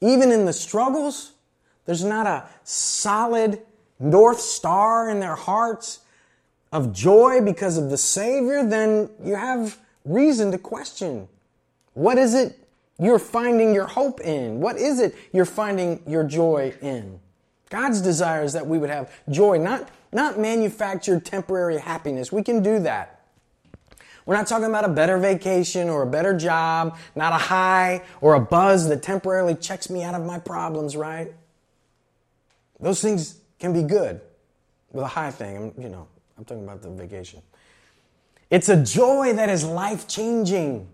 even 0.00 0.32
in 0.32 0.46
the 0.46 0.52
struggles, 0.52 1.32
there's 1.86 2.04
not 2.04 2.26
a 2.26 2.48
solid 2.64 3.62
north 4.00 4.40
star 4.40 5.10
in 5.10 5.20
their 5.20 5.36
hearts 5.36 6.00
of 6.72 6.92
joy 6.92 7.40
because 7.40 7.76
of 7.76 7.90
the 7.90 7.96
Savior, 7.96 8.64
then 8.64 9.10
you 9.22 9.34
have 9.34 9.78
reason 10.04 10.50
to 10.52 10.58
question. 10.58 11.28
What 11.94 12.18
is 12.18 12.34
it 12.34 12.58
you're 12.98 13.18
finding 13.18 13.74
your 13.74 13.86
hope 13.86 14.20
in? 14.20 14.60
What 14.60 14.76
is 14.76 15.00
it 15.00 15.14
you're 15.32 15.44
finding 15.44 16.02
your 16.06 16.24
joy 16.24 16.74
in? 16.80 17.20
God's 17.70 18.00
desire 18.00 18.42
is 18.42 18.52
that 18.52 18.66
we 18.66 18.78
would 18.78 18.90
have 18.90 19.12
joy, 19.30 19.58
not, 19.58 19.88
not 20.12 20.38
manufactured 20.38 21.24
temporary 21.24 21.78
happiness. 21.78 22.32
We 22.32 22.42
can 22.42 22.62
do 22.62 22.80
that. 22.80 23.20
We're 24.26 24.36
not 24.36 24.46
talking 24.46 24.66
about 24.66 24.84
a 24.84 24.88
better 24.88 25.18
vacation 25.18 25.88
or 25.88 26.02
a 26.02 26.06
better 26.06 26.36
job, 26.36 26.98
not 27.14 27.32
a 27.32 27.38
high 27.38 28.02
or 28.20 28.34
a 28.34 28.40
buzz 28.40 28.88
that 28.88 29.02
temporarily 29.02 29.54
checks 29.54 29.88
me 29.88 30.02
out 30.02 30.14
of 30.14 30.24
my 30.24 30.38
problems, 30.38 30.96
right? 30.96 31.32
Those 32.78 33.00
things 33.00 33.40
can 33.58 33.72
be 33.72 33.82
good 33.82 34.20
with 34.92 35.04
a 35.04 35.08
high 35.08 35.30
thing. 35.30 35.56
I'm, 35.56 35.82
you 35.82 35.88
know, 35.88 36.06
I'm 36.36 36.44
talking 36.44 36.64
about 36.64 36.82
the 36.82 36.90
vacation. 36.90 37.42
It's 38.50 38.68
a 38.68 38.82
joy 38.82 39.32
that 39.34 39.48
is 39.48 39.64
life 39.64 40.08
changing. 40.08 40.88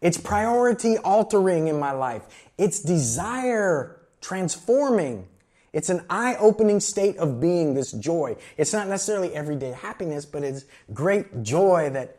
It's 0.00 0.18
priority 0.18 0.98
altering 0.98 1.68
in 1.68 1.78
my 1.78 1.92
life. 1.92 2.22
It's 2.58 2.80
desire 2.80 4.00
transforming. 4.20 5.28
It's 5.72 5.88
an 5.88 6.04
eye 6.10 6.36
opening 6.40 6.80
state 6.80 7.16
of 7.18 7.40
being, 7.40 7.74
this 7.74 7.92
joy. 7.92 8.36
It's 8.56 8.72
not 8.72 8.88
necessarily 8.88 9.34
everyday 9.34 9.72
happiness, 9.72 10.24
but 10.24 10.42
it's 10.42 10.64
great 10.92 11.42
joy 11.42 11.90
that 11.90 12.16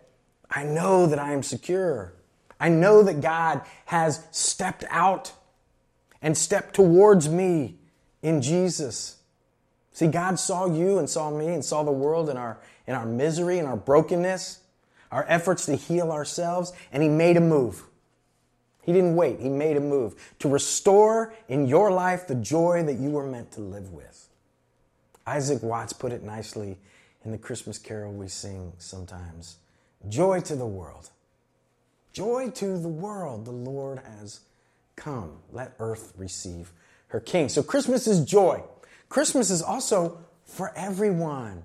I 0.49 0.63
know 0.63 1.07
that 1.07 1.19
I 1.19 1.33
am 1.33 1.43
secure. 1.43 2.13
I 2.59 2.69
know 2.69 3.03
that 3.03 3.21
God 3.21 3.61
has 3.85 4.25
stepped 4.31 4.83
out 4.89 5.33
and 6.21 6.37
stepped 6.37 6.75
towards 6.75 7.29
me 7.29 7.75
in 8.21 8.41
Jesus. 8.41 9.17
See, 9.91 10.07
God 10.07 10.39
saw 10.39 10.67
you 10.67 10.99
and 10.99 11.09
saw 11.09 11.31
me 11.31 11.47
and 11.47 11.63
saw 11.63 11.83
the 11.83 11.91
world 11.91 12.29
in 12.29 12.37
our, 12.37 12.59
in 12.87 12.95
our 12.95 13.05
misery 13.05 13.59
and 13.59 13.67
our 13.67 13.77
brokenness, 13.77 14.59
our 15.11 15.25
efforts 15.27 15.65
to 15.65 15.75
heal 15.75 16.11
ourselves, 16.11 16.73
and 16.91 17.03
He 17.03 17.09
made 17.09 17.37
a 17.37 17.41
move. 17.41 17.83
He 18.81 18.93
didn't 18.93 19.15
wait, 19.15 19.39
He 19.39 19.49
made 19.49 19.77
a 19.77 19.81
move 19.81 20.15
to 20.39 20.49
restore 20.49 21.33
in 21.47 21.67
your 21.67 21.91
life 21.91 22.27
the 22.27 22.35
joy 22.35 22.83
that 22.83 22.95
you 22.95 23.11
were 23.11 23.27
meant 23.27 23.51
to 23.53 23.61
live 23.61 23.91
with. 23.91 24.29
Isaac 25.25 25.61
Watts 25.61 25.93
put 25.93 26.13
it 26.13 26.23
nicely 26.23 26.77
in 27.25 27.31
the 27.31 27.37
Christmas 27.37 27.77
carol 27.77 28.13
we 28.13 28.29
sing 28.29 28.71
sometimes 28.77 29.57
Joy 30.07 30.39
to 30.41 30.55
the 30.55 30.65
world. 30.65 31.09
Joy 32.13 32.49
to 32.51 32.77
the 32.77 32.87
world, 32.87 33.45
the 33.45 33.51
Lord 33.51 33.99
has 33.99 34.41
come. 34.95 35.37
Let 35.51 35.73
earth 35.79 36.13
receive 36.15 36.71
her 37.07 37.19
king. 37.19 37.49
So 37.49 37.63
Christmas 37.63 38.07
is 38.07 38.23
joy. 38.23 38.63
Christmas 39.09 39.49
is 39.49 39.61
also 39.61 40.19
for 40.45 40.71
everyone. 40.75 41.63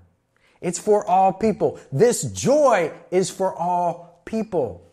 It's 0.62 0.78
for 0.78 1.04
all 1.07 1.33
people. 1.33 1.78
This 1.90 2.23
joy 2.23 2.92
is 3.11 3.28
for 3.28 3.54
all 3.54 4.23
people. 4.25 4.88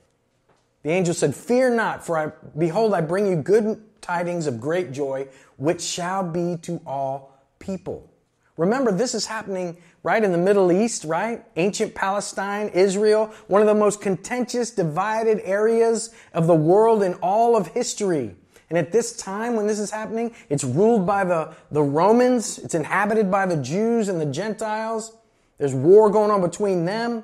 The 0.83 0.89
angel 0.89 1.13
said, 1.13 1.35
Fear 1.35 1.75
not, 1.75 2.05
for 2.05 2.17
I, 2.17 2.31
behold, 2.57 2.93
I 2.93 3.01
bring 3.01 3.27
you 3.27 3.35
good 3.35 3.81
tidings 4.01 4.47
of 4.47 4.59
great 4.59 4.91
joy, 4.91 5.27
which 5.57 5.81
shall 5.81 6.23
be 6.23 6.57
to 6.63 6.81
all 6.85 7.38
people. 7.59 8.09
Remember, 8.57 8.91
this 8.91 9.13
is 9.13 9.25
happening 9.25 9.77
right 10.03 10.23
in 10.23 10.31
the 10.31 10.38
Middle 10.38 10.71
East, 10.71 11.05
right? 11.05 11.45
Ancient 11.55 11.95
Palestine, 11.95 12.69
Israel, 12.69 13.33
one 13.47 13.61
of 13.61 13.67
the 13.67 13.75
most 13.75 14.01
contentious, 14.01 14.71
divided 14.71 15.39
areas 15.43 16.13
of 16.33 16.47
the 16.47 16.55
world 16.55 17.03
in 17.03 17.13
all 17.15 17.55
of 17.55 17.67
history. 17.67 18.35
And 18.69 18.77
at 18.77 18.91
this 18.91 19.15
time 19.15 19.55
when 19.55 19.65
this 19.67 19.79
is 19.79 19.91
happening, 19.91 20.33
it's 20.49 20.63
ruled 20.63 21.05
by 21.05 21.23
the, 21.23 21.53
the 21.71 21.81
Romans, 21.81 22.59
it's 22.59 22.75
inhabited 22.75 23.31
by 23.31 23.45
the 23.45 23.57
Jews 23.57 24.09
and 24.09 24.19
the 24.19 24.25
Gentiles. 24.25 25.15
There's 25.60 25.75
war 25.75 26.10
going 26.10 26.32
on 26.32 26.42
between 26.42 26.86
them. 26.86 27.24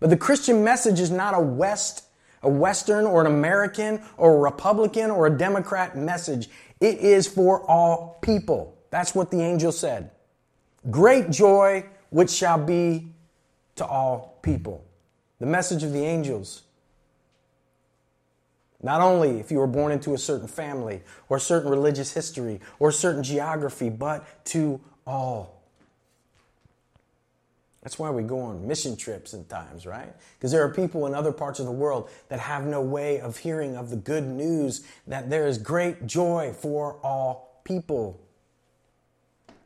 But 0.00 0.10
the 0.10 0.16
Christian 0.16 0.64
message 0.64 0.98
is 0.98 1.10
not 1.10 1.34
a 1.34 1.40
West 1.40 2.08
a 2.42 2.48
Western 2.48 3.04
or 3.04 3.20
an 3.20 3.26
American 3.26 4.00
or 4.16 4.36
a 4.36 4.38
Republican 4.38 5.10
or 5.10 5.26
a 5.26 5.30
Democrat 5.30 5.96
message. 5.96 6.48
It 6.80 6.98
is 6.98 7.26
for 7.26 7.62
all 7.68 8.18
people. 8.22 8.78
That's 8.90 9.14
what 9.14 9.30
the 9.30 9.40
angel 9.40 9.72
said. 9.72 10.10
Great 10.90 11.30
joy, 11.30 11.84
which 12.10 12.30
shall 12.30 12.64
be 12.64 13.12
to 13.76 13.84
all 13.84 14.38
people. 14.42 14.84
The 15.40 15.46
message 15.46 15.82
of 15.82 15.92
the 15.92 16.04
angels. 16.04 16.62
Not 18.80 19.00
only 19.00 19.40
if 19.40 19.50
you 19.50 19.58
were 19.58 19.66
born 19.66 19.90
into 19.90 20.14
a 20.14 20.18
certain 20.18 20.46
family 20.46 21.02
or 21.28 21.38
a 21.38 21.40
certain 21.40 21.68
religious 21.70 22.12
history 22.12 22.60
or 22.78 22.90
a 22.90 22.92
certain 22.92 23.24
geography, 23.24 23.90
but 23.90 24.44
to 24.46 24.80
all 25.04 25.57
that's 27.82 27.98
why 27.98 28.10
we 28.10 28.22
go 28.22 28.40
on 28.40 28.66
mission 28.66 28.96
trips 28.96 29.34
at 29.34 29.48
times, 29.48 29.86
right? 29.86 30.12
Because 30.36 30.50
there 30.50 30.64
are 30.64 30.72
people 30.72 31.06
in 31.06 31.14
other 31.14 31.32
parts 31.32 31.60
of 31.60 31.66
the 31.66 31.72
world 31.72 32.10
that 32.28 32.40
have 32.40 32.66
no 32.66 32.82
way 32.82 33.20
of 33.20 33.38
hearing 33.38 33.76
of 33.76 33.90
the 33.90 33.96
good 33.96 34.24
news 34.24 34.84
that 35.06 35.30
there 35.30 35.46
is 35.46 35.58
great 35.58 36.06
joy 36.06 36.52
for 36.52 36.98
all 37.04 37.60
people. 37.64 38.20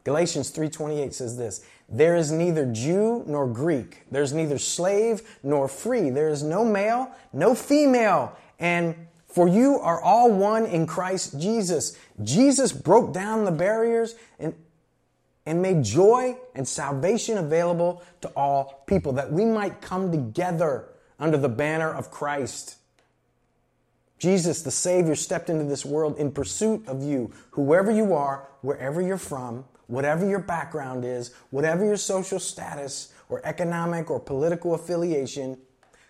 Galatians 0.04 0.50
3:28 0.50 1.14
says 1.14 1.37
this, 1.37 1.64
there 1.88 2.16
is 2.16 2.33
neither 2.33 2.66
Jew 2.66 3.23
nor 3.26 3.47
Greek, 3.47 4.02
there's 4.11 4.33
neither 4.33 4.59
slave 4.59 5.38
nor 5.42 5.69
free, 5.69 6.11
there 6.11 6.28
is 6.28 6.42
no 6.42 6.64
male, 6.64 7.11
no 7.33 7.54
female, 7.54 8.37
and 8.59 8.95
for 9.26 9.49
you 9.49 9.78
are 9.78 10.00
all 10.00 10.31
one 10.31 10.66
in 10.66 10.87
Christ 10.87 11.40
Jesus. 11.40 11.97
Jesus 12.23 12.73
broke 12.73 13.12
down 13.14 13.45
the 13.45 13.52
barriers 13.52 14.14
and 14.38 14.54
and 15.46 15.61
made 15.61 15.82
joy 15.82 16.37
and 16.54 16.66
salvation 16.66 17.38
available 17.38 18.02
to 18.20 18.28
all 18.28 18.84
people, 18.87 19.12
that 19.12 19.32
we 19.32 19.44
might 19.44 19.80
come 19.80 20.11
together 20.11 20.88
under 21.18 21.37
the 21.37 21.49
banner 21.49 21.92
of 21.92 22.11
Christ. 22.11 22.76
Jesus, 24.18 24.62
the 24.62 24.70
Savior, 24.70 25.16
stepped 25.16 25.50
into 25.50 25.64
this 25.64 25.84
world 25.84 26.16
in 26.16 26.30
pursuit 26.30 26.87
of 26.87 27.02
you, 27.02 27.32
whoever 27.50 27.90
you 27.90 28.14
are, 28.14 28.49
wherever 28.61 29.02
you're 29.02 29.18
from, 29.18 29.64
whatever 29.88 30.26
your 30.26 30.38
background 30.38 31.04
is, 31.04 31.34
whatever 31.50 31.84
your 31.84 31.96
social 31.96 32.38
status 32.38 33.12
or 33.28 33.44
economic 33.44 34.11
or 34.11 34.20
political 34.20 34.75
affiliation. 34.75 35.58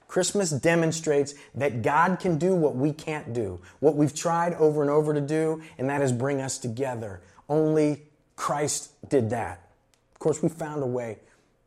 Christmas 0.09 0.51
demonstrates 0.51 1.35
that 1.55 1.81
God 1.81 2.21
can 2.21 2.37
do 2.37 2.55
what 2.55 2.77
we 2.77 2.93
can't 2.93 3.33
do, 3.33 3.61
what 3.81 3.97
we've 3.97 4.15
tried 4.15 4.53
over 4.55 4.83
and 4.83 4.91
over 4.91 5.15
to 5.15 5.23
do, 5.23 5.63
and 5.79 5.89
that 5.89 6.03
is 6.03 6.13
bring 6.13 6.43
us 6.43 6.59
together. 6.59 7.23
Only 7.49 8.03
Christ 8.37 8.91
did 9.09 9.31
that. 9.31 9.61
Of 10.13 10.19
course, 10.19 10.43
we 10.43 10.49
found 10.49 10.83
a 10.83 10.87
way 10.87 11.19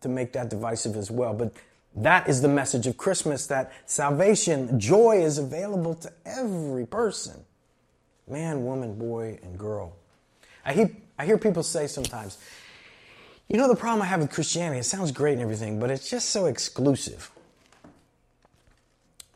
to 0.02 0.10
make 0.10 0.34
that 0.34 0.50
divisive 0.50 0.96
as 0.96 1.10
well, 1.10 1.34
but 1.34 1.54
that 1.96 2.28
is 2.28 2.42
the 2.42 2.48
message 2.48 2.88
of 2.88 2.98
Christmas 2.98 3.48
that 3.48 3.72
salvation, 3.86 4.80
joy 4.80 5.22
is 5.24 5.38
available 5.38 5.96
to 5.96 6.12
every 6.26 6.86
person 6.86 7.46
man, 8.28 8.66
woman, 8.66 8.98
boy, 8.98 9.40
and 9.44 9.58
girl. 9.58 9.94
I 10.66 10.74
hear, 10.74 10.90
I 11.18 11.26
hear 11.26 11.38
people 11.38 11.62
say 11.62 11.86
sometimes, 11.88 12.38
you 13.48 13.58
know, 13.58 13.68
the 13.68 13.76
problem 13.76 14.02
I 14.02 14.06
have 14.06 14.22
with 14.22 14.32
Christianity, 14.32 14.80
it 14.80 14.86
sounds 14.86 15.12
great 15.12 15.34
and 15.34 15.42
everything, 15.42 15.80
but 15.80 15.92
it's 15.92 16.10
just 16.10 16.30
so 16.30 16.48
exclusive. 16.48 17.30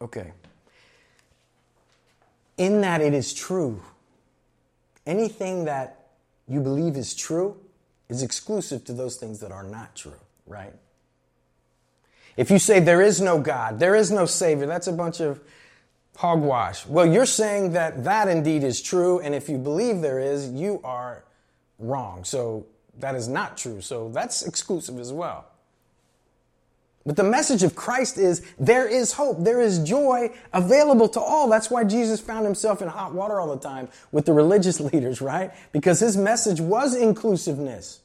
Okay. 0.02 0.32
In 2.58 2.82
that 2.82 3.02
it 3.02 3.14
is 3.14 3.34
true. 3.34 3.82
Anything 5.06 5.66
that 5.66 5.99
you 6.50 6.60
believe 6.60 6.98
is 6.98 7.14
true 7.14 7.56
is 8.10 8.24
exclusive 8.24 8.84
to 8.86 8.94
those 8.94 9.16
things 9.16 9.40
that 9.40 9.52
are 9.52 9.64
not 9.64 9.96
true, 9.96 10.20
right? 10.48 10.74
If 12.36 12.50
you 12.50 12.58
say 12.58 12.80
there 12.80 13.02
is 13.02 13.22
no 13.22 13.40
God, 13.40 13.80
there 13.80 13.96
is 13.96 14.12
no 14.12 14.26
Savior, 14.26 14.66
that's 14.66 14.88
a 14.88 14.94
bunch 14.94 15.20
of 15.20 15.40
hogwash. 16.18 16.86
Well, 16.86 17.06
you're 17.06 17.26
saying 17.26 17.74
that 17.74 18.04
that 18.04 18.28
indeed 18.28 18.64
is 18.64 18.82
true, 18.82 19.20
and 19.20 19.36
if 19.36 19.48
you 19.48 19.58
believe 19.58 20.02
there 20.02 20.20
is, 20.20 20.50
you 20.50 20.82
are 20.84 21.24
wrong. 21.78 22.24
So 22.24 22.66
that 22.98 23.16
is 23.16 23.28
not 23.28 23.58
true. 23.58 23.82
So 23.82 24.10
that's 24.10 24.46
exclusive 24.46 25.00
as 25.00 25.14
well. 25.14 25.46
But 27.10 27.16
the 27.16 27.24
message 27.24 27.64
of 27.64 27.76
Christ 27.76 28.20
is 28.20 28.46
there 28.60 28.88
is 28.88 29.14
hope, 29.14 29.44
there 29.44 29.60
is 29.60 29.80
joy 29.80 30.30
available 30.54 31.10
to 31.10 31.20
all. 31.20 31.50
That's 31.50 31.72
why 31.72 31.84
Jesus 31.84 32.20
found 32.20 32.46
himself 32.46 32.84
in 32.84 32.88
hot 32.88 33.16
water 33.16 33.40
all 33.40 33.48
the 33.48 33.60
time 33.60 33.88
with 34.12 34.28
the 34.28 34.34
religious 34.34 34.80
leaders, 34.94 35.20
right? 35.20 35.52
Because 35.72 36.00
his 36.00 36.16
message 36.16 36.62
was 36.62 36.96
inclusiveness. 36.96 38.02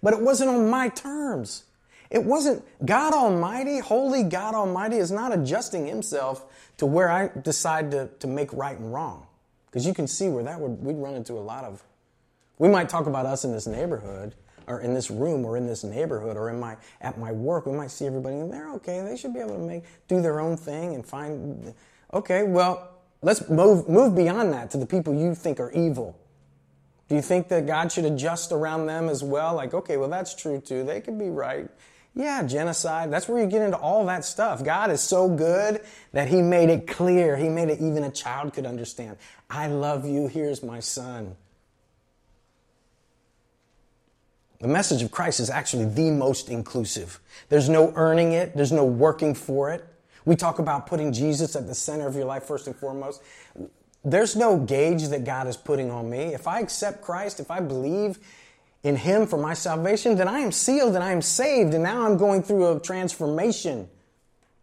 But 0.00 0.14
it 0.14 0.20
wasn't 0.20 0.50
on 0.50 0.70
my 0.70 0.90
terms. 0.90 1.64
It 2.08 2.22
wasn't 2.22 2.64
God 2.86 3.14
Almighty, 3.14 3.80
holy 3.80 4.22
God 4.22 4.54
Almighty 4.54 4.98
is 4.98 5.10
not 5.10 5.34
adjusting 5.34 5.84
himself 5.84 6.44
to 6.76 6.86
where 6.86 7.10
I 7.10 7.30
decide 7.42 7.90
to, 7.90 8.10
to 8.20 8.28
make 8.28 8.52
right 8.52 8.78
and 8.78 8.94
wrong. 8.94 9.26
Because 9.66 9.84
you 9.84 9.92
can 9.92 10.06
see 10.06 10.28
where 10.28 10.44
that 10.44 10.60
would, 10.60 10.84
we'd 10.84 10.98
run 10.98 11.16
into 11.16 11.32
a 11.32 11.42
lot 11.42 11.64
of, 11.64 11.82
we 12.58 12.68
might 12.68 12.88
talk 12.88 13.08
about 13.08 13.26
us 13.26 13.44
in 13.44 13.50
this 13.50 13.66
neighborhood, 13.66 14.36
or 14.66 14.80
in 14.80 14.94
this 14.94 15.10
room 15.10 15.44
or 15.44 15.56
in 15.56 15.66
this 15.66 15.84
neighborhood 15.84 16.36
or 16.36 16.50
in 16.50 16.58
my 16.58 16.76
at 17.00 17.18
my 17.18 17.32
work, 17.32 17.66
we 17.66 17.72
might 17.72 17.90
see 17.90 18.06
everybody 18.06 18.36
and 18.36 18.52
they're 18.52 18.72
okay. 18.74 19.00
They 19.02 19.16
should 19.16 19.34
be 19.34 19.40
able 19.40 19.56
to 19.56 19.62
make 19.62 19.84
do 20.08 20.20
their 20.20 20.40
own 20.40 20.56
thing 20.56 20.94
and 20.94 21.04
find 21.04 21.74
okay, 22.12 22.42
well, 22.42 22.90
let's 23.22 23.48
move 23.48 23.88
move 23.88 24.14
beyond 24.14 24.52
that 24.52 24.70
to 24.72 24.78
the 24.78 24.86
people 24.86 25.14
you 25.14 25.34
think 25.34 25.60
are 25.60 25.70
evil. 25.72 26.18
Do 27.08 27.14
you 27.14 27.22
think 27.22 27.48
that 27.48 27.66
God 27.66 27.92
should 27.92 28.04
adjust 28.04 28.50
around 28.50 28.86
them 28.86 29.08
as 29.08 29.22
well? 29.22 29.54
Like, 29.54 29.74
okay, 29.74 29.96
well 29.96 30.08
that's 30.08 30.34
true 30.34 30.60
too. 30.60 30.84
They 30.84 31.00
could 31.00 31.18
be 31.18 31.30
right. 31.30 31.68
Yeah, 32.16 32.42
genocide. 32.44 33.12
That's 33.12 33.28
where 33.28 33.42
you 33.42 33.46
get 33.46 33.60
into 33.60 33.76
all 33.76 34.06
that 34.06 34.24
stuff. 34.24 34.64
God 34.64 34.90
is 34.90 35.02
so 35.02 35.28
good 35.28 35.82
that 36.12 36.28
He 36.28 36.40
made 36.40 36.70
it 36.70 36.86
clear. 36.86 37.36
He 37.36 37.50
made 37.50 37.68
it 37.68 37.78
even 37.78 38.04
a 38.04 38.10
child 38.10 38.54
could 38.54 38.64
understand. 38.64 39.18
I 39.50 39.66
love 39.66 40.06
you. 40.06 40.26
Here's 40.26 40.62
my 40.62 40.80
son. 40.80 41.36
The 44.60 44.68
message 44.68 45.02
of 45.02 45.10
Christ 45.10 45.40
is 45.40 45.50
actually 45.50 45.84
the 45.86 46.10
most 46.10 46.48
inclusive. 46.48 47.20
There's 47.48 47.68
no 47.68 47.92
earning 47.94 48.32
it, 48.32 48.56
there's 48.56 48.72
no 48.72 48.84
working 48.84 49.34
for 49.34 49.70
it. 49.70 49.84
We 50.24 50.34
talk 50.34 50.58
about 50.58 50.86
putting 50.86 51.12
Jesus 51.12 51.54
at 51.54 51.66
the 51.66 51.74
center 51.74 52.06
of 52.06 52.16
your 52.16 52.24
life 52.24 52.44
first 52.44 52.66
and 52.66 52.74
foremost. 52.74 53.22
There's 54.04 54.34
no 54.36 54.58
gauge 54.58 55.08
that 55.08 55.24
God 55.24 55.46
is 55.46 55.56
putting 55.56 55.90
on 55.90 56.08
me. 56.10 56.34
If 56.34 56.46
I 56.46 56.60
accept 56.60 57.02
Christ, 57.02 57.38
if 57.40 57.50
I 57.50 57.60
believe 57.60 58.18
in 58.82 58.96
Him 58.96 59.26
for 59.26 59.36
my 59.36 59.54
salvation, 59.54 60.16
then 60.16 60.28
I 60.28 60.40
am 60.40 60.52
sealed 60.52 60.94
and 60.94 61.02
I 61.02 61.12
am 61.12 61.22
saved. 61.22 61.74
And 61.74 61.82
now 61.82 62.06
I'm 62.06 62.16
going 62.16 62.42
through 62.42 62.76
a 62.76 62.80
transformation 62.80 63.88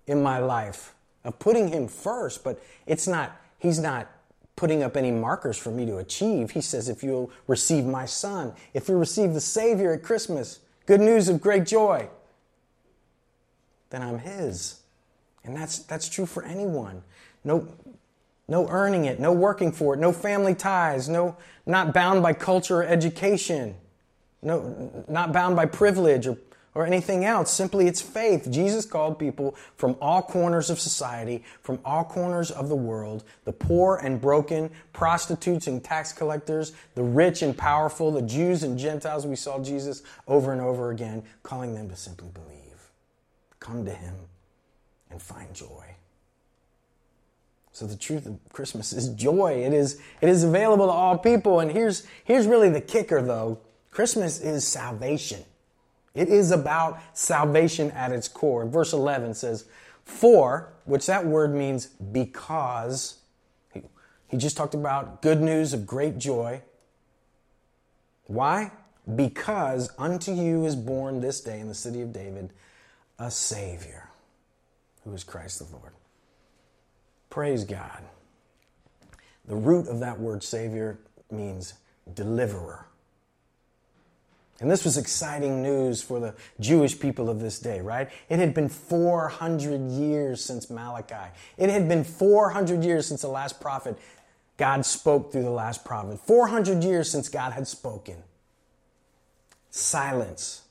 in 0.08 0.24
my 0.24 0.40
life 0.40 0.96
of 1.24 1.40
putting 1.40 1.70
Him 1.70 1.88
first. 1.88 2.44
But 2.44 2.62
it's 2.86 3.08
not, 3.08 3.36
He's 3.60 3.80
not 3.80 4.10
putting 4.56 4.84
up 4.84 4.96
any 4.96 5.12
markers 5.12 5.58
for 5.58 5.72
me 5.72 5.86
to 5.86 5.98
achieve. 5.98 6.52
He 6.52 6.62
says, 6.62 6.90
if 6.90 7.04
you'll 7.04 7.32
receive 7.48 7.86
my 7.86 8.06
son, 8.06 8.54
if 8.74 8.88
you 8.88 8.96
receive 8.98 9.34
the 9.34 9.42
Savior 9.42 9.94
at 9.94 10.04
Christmas, 10.04 10.60
good 10.86 11.02
news 11.02 11.28
of 11.28 11.42
great 11.42 11.66
joy, 11.66 12.08
then 13.90 14.02
I'm 14.02 14.20
his. 14.20 14.82
And 15.44 15.56
that's, 15.56 15.80
that's 15.80 16.08
true 16.08 16.26
for 16.26 16.44
anyone. 16.44 17.04
No, 17.44 17.68
no 18.48 18.68
earning 18.70 19.06
it, 19.06 19.20
no 19.20 19.32
working 19.32 19.72
for 19.72 19.96
it, 19.96 20.00
no 20.00 20.12
family 20.12 20.56
ties, 20.56 21.10
no, 21.10 21.36
not 21.66 21.94
bound 21.94 22.22
by 22.22 22.34
culture 22.34 22.78
or 22.78 22.84
education, 22.84 23.76
no, 24.42 25.06
not 25.08 25.34
bound 25.34 25.56
by 25.56 25.66
privilege 25.66 26.28
or 26.28 26.38
or 26.76 26.86
anything 26.86 27.26
else. 27.26 27.52
Simply, 27.52 27.88
it's 27.88 28.02
faith. 28.02 28.50
Jesus 28.50 28.86
called 28.86 29.20
people 29.20 29.56
from 29.76 29.96
all 30.02 30.22
corners 30.22 30.70
of 30.70 30.80
society, 30.80 31.44
from 31.62 31.80
all 31.86 32.04
corners 32.04 32.52
of 32.52 32.70
the 32.70 32.76
world, 32.76 33.24
the 33.46 33.54
poor 33.54 33.98
and 33.98 34.20
broken, 34.20 34.70
prostitutes 34.92 35.68
and 35.68 35.84
tax 35.84 36.14
collectors, 36.14 36.74
the 36.96 37.04
rich 37.04 37.42
and 37.42 37.58
powerful, 37.58 38.12
the 38.12 38.22
Jews 38.22 38.64
and 38.64 38.78
Gentiles. 38.78 39.26
We 39.28 39.36
saw 39.36 39.62
Jesus 39.62 40.04
over 40.28 40.52
and 40.52 40.62
over 40.62 40.92
again 40.92 41.24
calling 41.44 41.76
them 41.76 41.90
to 41.90 41.96
simply 41.96 42.30
believe. 42.34 42.90
Come 43.60 43.86
to 43.86 43.92
Him 43.92 44.16
and 45.10 45.22
find 45.22 45.54
joy. 45.54 45.96
So 47.72 47.88
the 47.88 47.96
truth 47.96 48.28
of 48.28 48.38
Christmas 48.52 48.94
is 48.94 49.10
joy. 49.10 49.64
It 49.66 49.74
is, 49.74 50.00
it 50.22 50.30
is 50.30 50.44
available 50.44 50.86
to 50.86 50.92
all 50.92 51.18
people. 51.18 51.60
And 51.60 51.72
here's, 51.72 52.06
here's 52.24 52.46
really 52.46 52.70
the 52.70 52.82
kicker 52.82 53.22
though. 53.22 53.60
Christmas 53.90 54.40
is 54.40 54.66
salvation. 54.66 55.44
It 56.16 56.30
is 56.30 56.52
about 56.52 57.00
salvation 57.14 57.92
at 57.92 58.12
its 58.12 58.28
core. 58.28 58.66
Verse 58.66 58.94
11 58.94 59.34
says, 59.34 59.66
For, 60.06 60.72
which 60.86 61.08
that 61.08 61.26
word 61.26 61.54
means 61.54 61.88
because. 61.88 63.18
He, 63.74 64.38
just 64.38 64.58
talked 64.58 64.74
about 64.74 65.22
good 65.22 65.42
news 65.42 65.74
of 65.74 65.86
great 65.86 66.18
joy. 66.18 66.62
Why? 68.26 68.72
Because 69.16 69.92
unto 69.98 70.32
you 70.34 70.66
is 70.66 70.76
born 70.76 71.22
this 71.22 71.42
day 71.42 71.60
in 71.60 71.68
the 71.68 71.76
city 71.76 72.02
of 72.02 72.14
David 72.14 72.52
a 73.20 73.30
Savior, 73.30 74.10
who 75.04 75.14
is 75.14 75.24
Christ 75.24 75.60
the 75.60 75.76
Lord. 75.76 75.94
Praise 77.30 77.64
God. 77.64 78.04
The 79.46 79.56
root 79.56 79.88
of 79.88 80.00
that 80.00 80.20
word 80.20 80.44
Savior 80.44 81.00
means 81.30 81.74
deliverer. 82.14 82.88
And 84.60 84.70
this 84.70 84.86
was 84.86 84.98
exciting 84.98 85.62
news 85.62 86.02
for 86.02 86.20
the 86.20 86.36
Jewish 86.60 87.00
people 87.00 87.30
of 87.30 87.40
this 87.40 87.60
day, 87.60 87.82
right? 87.82 88.10
It 88.30 88.40
had 88.40 88.54
been 88.54 88.70
400 88.70 89.90
years 89.90 90.44
since 90.44 90.70
Malachi. 90.70 91.32
It 91.58 91.70
had 91.70 91.90
been 91.90 92.04
400 92.04 92.84
years 92.84 93.08
since 93.08 93.22
the 93.22 93.28
last 93.28 93.60
prophet 93.60 93.98
God 94.58 94.86
spoke 94.86 95.32
through 95.32 95.44
the 95.44 95.50
last 95.50 95.84
prophet. 95.84 96.20
400 96.20 96.84
years 96.84 97.10
since 97.10 97.30
God 97.30 97.54
had 97.54 97.68
spoken. 97.68 98.18
Silence. 99.72 100.62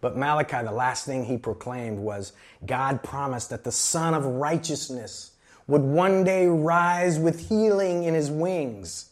But 0.00 0.16
Malachi, 0.16 0.62
the 0.62 0.72
last 0.72 1.04
thing 1.04 1.24
he 1.24 1.36
proclaimed 1.36 1.98
was 1.98 2.32
God 2.64 3.02
promised 3.02 3.50
that 3.50 3.64
the 3.64 3.72
Sun 3.72 4.14
of 4.14 4.24
Righteousness 4.24 5.32
would 5.66 5.82
one 5.82 6.22
day 6.22 6.46
rise 6.46 7.18
with 7.18 7.48
healing 7.48 8.04
in 8.04 8.14
his 8.14 8.30
wings. 8.30 9.10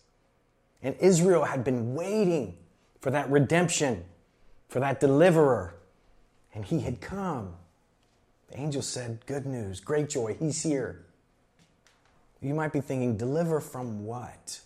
And 0.85 0.95
Israel 1.01 1.45
had 1.45 1.65
been 1.65 1.95
waiting 1.95 2.57
for 3.01 3.11
that 3.11 3.29
redemption, 3.31 4.05
for 4.69 4.79
that 4.81 5.01
deliverer. 5.01 5.75
And 6.55 6.65
he 6.65 6.81
had 6.81 7.01
come. 7.01 7.55
The 8.51 8.61
angel 8.61 8.83
said, 8.83 9.27
Good 9.27 9.47
news, 9.47 9.81
great 9.81 10.09
joy, 10.09 10.37
he's 10.39 10.63
here. 10.63 11.05
You 12.41 12.55
might 12.55 12.73
be 12.73 12.83
thinking, 12.83 13.17
deliver 13.17 13.59
from 13.59 14.05
what? 14.05 14.61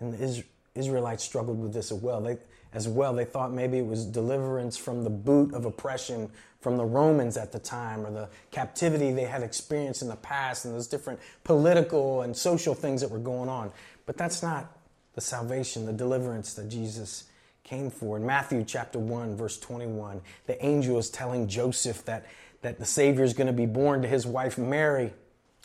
And 0.00 0.12
the 0.12 0.44
Israelites 0.74 1.22
struggled 1.22 1.62
with 1.62 1.72
this 1.72 1.92
as 1.92 1.98
well. 1.98 2.20
They, 2.20 2.38
as 2.72 2.88
well. 2.88 3.14
They 3.14 3.24
thought 3.24 3.52
maybe 3.52 3.78
it 3.78 3.86
was 3.86 4.04
deliverance 4.04 4.76
from 4.76 5.04
the 5.04 5.10
boot 5.10 5.54
of 5.54 5.64
oppression 5.64 6.30
from 6.60 6.76
the 6.76 6.84
Romans 6.84 7.36
at 7.36 7.52
the 7.52 7.58
time 7.58 8.04
or 8.04 8.10
the 8.10 8.28
captivity 8.50 9.12
they 9.12 9.24
had 9.24 9.42
experienced 9.42 10.02
in 10.02 10.08
the 10.08 10.16
past 10.16 10.64
and 10.64 10.74
those 10.74 10.88
different 10.88 11.20
political 11.44 12.22
and 12.22 12.36
social 12.36 12.74
things 12.74 13.00
that 13.00 13.10
were 13.10 13.18
going 13.18 13.48
on. 13.48 13.70
But 14.06 14.16
that's 14.16 14.42
not 14.42 14.77
the 15.14 15.20
salvation, 15.20 15.86
the 15.86 15.92
deliverance 15.92 16.54
that 16.54 16.68
Jesus 16.68 17.24
came 17.64 17.90
for. 17.90 18.16
In 18.16 18.24
Matthew 18.24 18.64
chapter 18.64 18.98
1, 18.98 19.36
verse 19.36 19.58
21, 19.58 20.22
the 20.46 20.64
angel 20.64 20.98
is 20.98 21.10
telling 21.10 21.48
Joseph 21.48 22.04
that, 22.06 22.26
that 22.62 22.78
the 22.78 22.86
Savior 22.86 23.24
is 23.24 23.34
going 23.34 23.46
to 23.46 23.52
be 23.52 23.66
born 23.66 24.02
to 24.02 24.08
his 24.08 24.26
wife 24.26 24.56
Mary. 24.58 25.12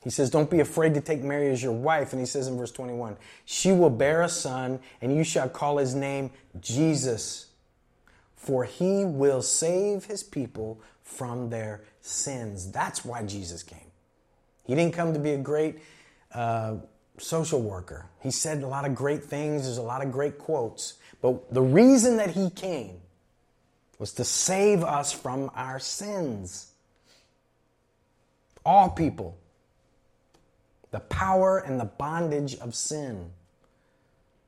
He 0.03 0.09
says, 0.09 0.29
Don't 0.29 0.49
be 0.49 0.59
afraid 0.59 0.93
to 0.95 1.01
take 1.01 1.23
Mary 1.23 1.49
as 1.49 1.63
your 1.63 1.71
wife. 1.71 2.11
And 2.11 2.19
he 2.19 2.25
says 2.25 2.47
in 2.47 2.57
verse 2.57 2.71
21, 2.71 3.15
She 3.45 3.71
will 3.71 3.89
bear 3.89 4.21
a 4.21 4.29
son, 4.29 4.79
and 5.01 5.15
you 5.15 5.23
shall 5.23 5.47
call 5.47 5.77
his 5.77 5.95
name 5.95 6.31
Jesus, 6.59 7.47
for 8.35 8.65
he 8.65 9.05
will 9.05 9.41
save 9.41 10.05
his 10.05 10.23
people 10.23 10.81
from 11.01 11.49
their 11.49 11.83
sins. 12.01 12.69
That's 12.69 13.05
why 13.05 13.23
Jesus 13.23 13.63
came. 13.63 13.79
He 14.65 14.75
didn't 14.75 14.93
come 14.93 15.13
to 15.13 15.19
be 15.19 15.31
a 15.31 15.37
great 15.37 15.79
uh, 16.33 16.75
social 17.17 17.61
worker. 17.61 18.07
He 18.21 18.31
said 18.31 18.63
a 18.63 18.67
lot 18.67 18.85
of 18.85 18.95
great 18.95 19.23
things, 19.23 19.63
there's 19.63 19.77
a 19.77 19.81
lot 19.81 20.03
of 20.03 20.11
great 20.11 20.37
quotes. 20.37 20.95
But 21.21 21.53
the 21.53 21.61
reason 21.61 22.17
that 22.17 22.31
he 22.31 22.49
came 22.49 22.97
was 23.99 24.11
to 24.13 24.25
save 24.25 24.83
us 24.83 25.13
from 25.13 25.49
our 25.55 25.79
sins. 25.79 26.71
All 28.65 28.89
people. 28.89 29.37
The 30.91 30.99
power 30.99 31.59
and 31.59 31.79
the 31.79 31.85
bondage 31.85 32.55
of 32.55 32.75
sin. 32.75 33.31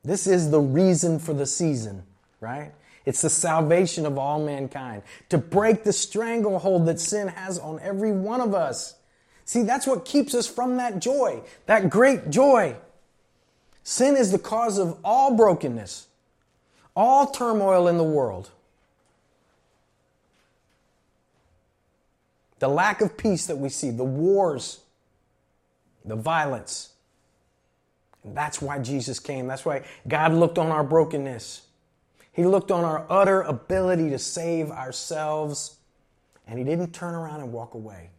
This 0.04 0.26
is 0.26 0.50
the 0.50 0.60
reason 0.60 1.18
for 1.18 1.32
the 1.32 1.46
season, 1.46 2.04
right? 2.40 2.72
It's 3.06 3.22
the 3.22 3.30
salvation 3.30 4.04
of 4.04 4.18
all 4.18 4.44
mankind. 4.44 5.02
To 5.30 5.38
break 5.38 5.84
the 5.84 5.92
stranglehold 5.92 6.86
that 6.86 7.00
sin 7.00 7.28
has 7.28 7.58
on 7.58 7.80
every 7.80 8.12
one 8.12 8.40
of 8.40 8.54
us. 8.54 8.94
See, 9.46 9.62
that's 9.62 9.86
what 9.86 10.04
keeps 10.04 10.34
us 10.34 10.48
from 10.48 10.76
that 10.76 10.98
joy, 10.98 11.40
that 11.66 11.88
great 11.88 12.30
joy. 12.30 12.76
Sin 13.84 14.16
is 14.16 14.32
the 14.32 14.40
cause 14.40 14.76
of 14.76 14.98
all 15.04 15.36
brokenness, 15.36 16.08
all 16.96 17.28
turmoil 17.28 17.86
in 17.86 17.96
the 17.96 18.04
world. 18.04 18.50
The 22.58 22.68
lack 22.68 23.00
of 23.00 23.16
peace 23.16 23.46
that 23.46 23.56
we 23.56 23.68
see, 23.68 23.90
the 23.90 24.02
wars, 24.02 24.80
the 26.04 26.16
violence. 26.16 26.90
That's 28.24 28.60
why 28.60 28.80
Jesus 28.80 29.20
came. 29.20 29.46
That's 29.46 29.64
why 29.64 29.84
God 30.08 30.32
looked 30.32 30.58
on 30.58 30.72
our 30.72 30.82
brokenness. 30.82 31.62
He 32.32 32.44
looked 32.44 32.72
on 32.72 32.84
our 32.84 33.06
utter 33.08 33.42
ability 33.42 34.10
to 34.10 34.18
save 34.18 34.72
ourselves, 34.72 35.76
and 36.48 36.58
He 36.58 36.64
didn't 36.64 36.92
turn 36.92 37.14
around 37.14 37.42
and 37.42 37.52
walk 37.52 37.74
away. 37.74 38.10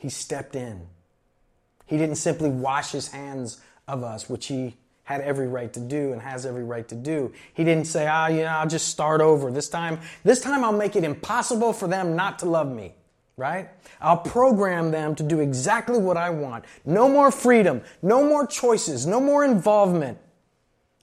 He 0.00 0.08
stepped 0.08 0.56
in. 0.56 0.86
He 1.84 1.98
didn't 1.98 2.16
simply 2.16 2.48
wash 2.48 2.92
his 2.92 3.08
hands 3.08 3.60
of 3.86 4.02
us, 4.02 4.30
which 4.30 4.46
he 4.46 4.78
had 5.04 5.20
every 5.20 5.46
right 5.46 5.70
to 5.74 5.80
do 5.80 6.14
and 6.14 6.22
has 6.22 6.46
every 6.46 6.64
right 6.64 6.88
to 6.88 6.94
do. 6.94 7.34
He 7.52 7.64
didn't 7.64 7.84
say, 7.84 8.06
ah, 8.06 8.28
you 8.28 8.38
know, 8.38 8.46
I'll 8.46 8.66
just 8.66 8.88
start 8.88 9.20
over. 9.20 9.50
This 9.50 9.68
time, 9.68 10.00
this 10.24 10.40
time 10.40 10.64
I'll 10.64 10.72
make 10.72 10.96
it 10.96 11.04
impossible 11.04 11.74
for 11.74 11.86
them 11.86 12.16
not 12.16 12.38
to 12.38 12.46
love 12.46 12.72
me, 12.72 12.94
right? 13.36 13.68
I'll 14.00 14.16
program 14.16 14.90
them 14.90 15.14
to 15.16 15.22
do 15.22 15.40
exactly 15.40 15.98
what 15.98 16.16
I 16.16 16.30
want. 16.30 16.64
No 16.86 17.06
more 17.06 17.30
freedom, 17.30 17.82
no 18.00 18.26
more 18.26 18.46
choices, 18.46 19.06
no 19.06 19.20
more 19.20 19.44
involvement. 19.44 20.16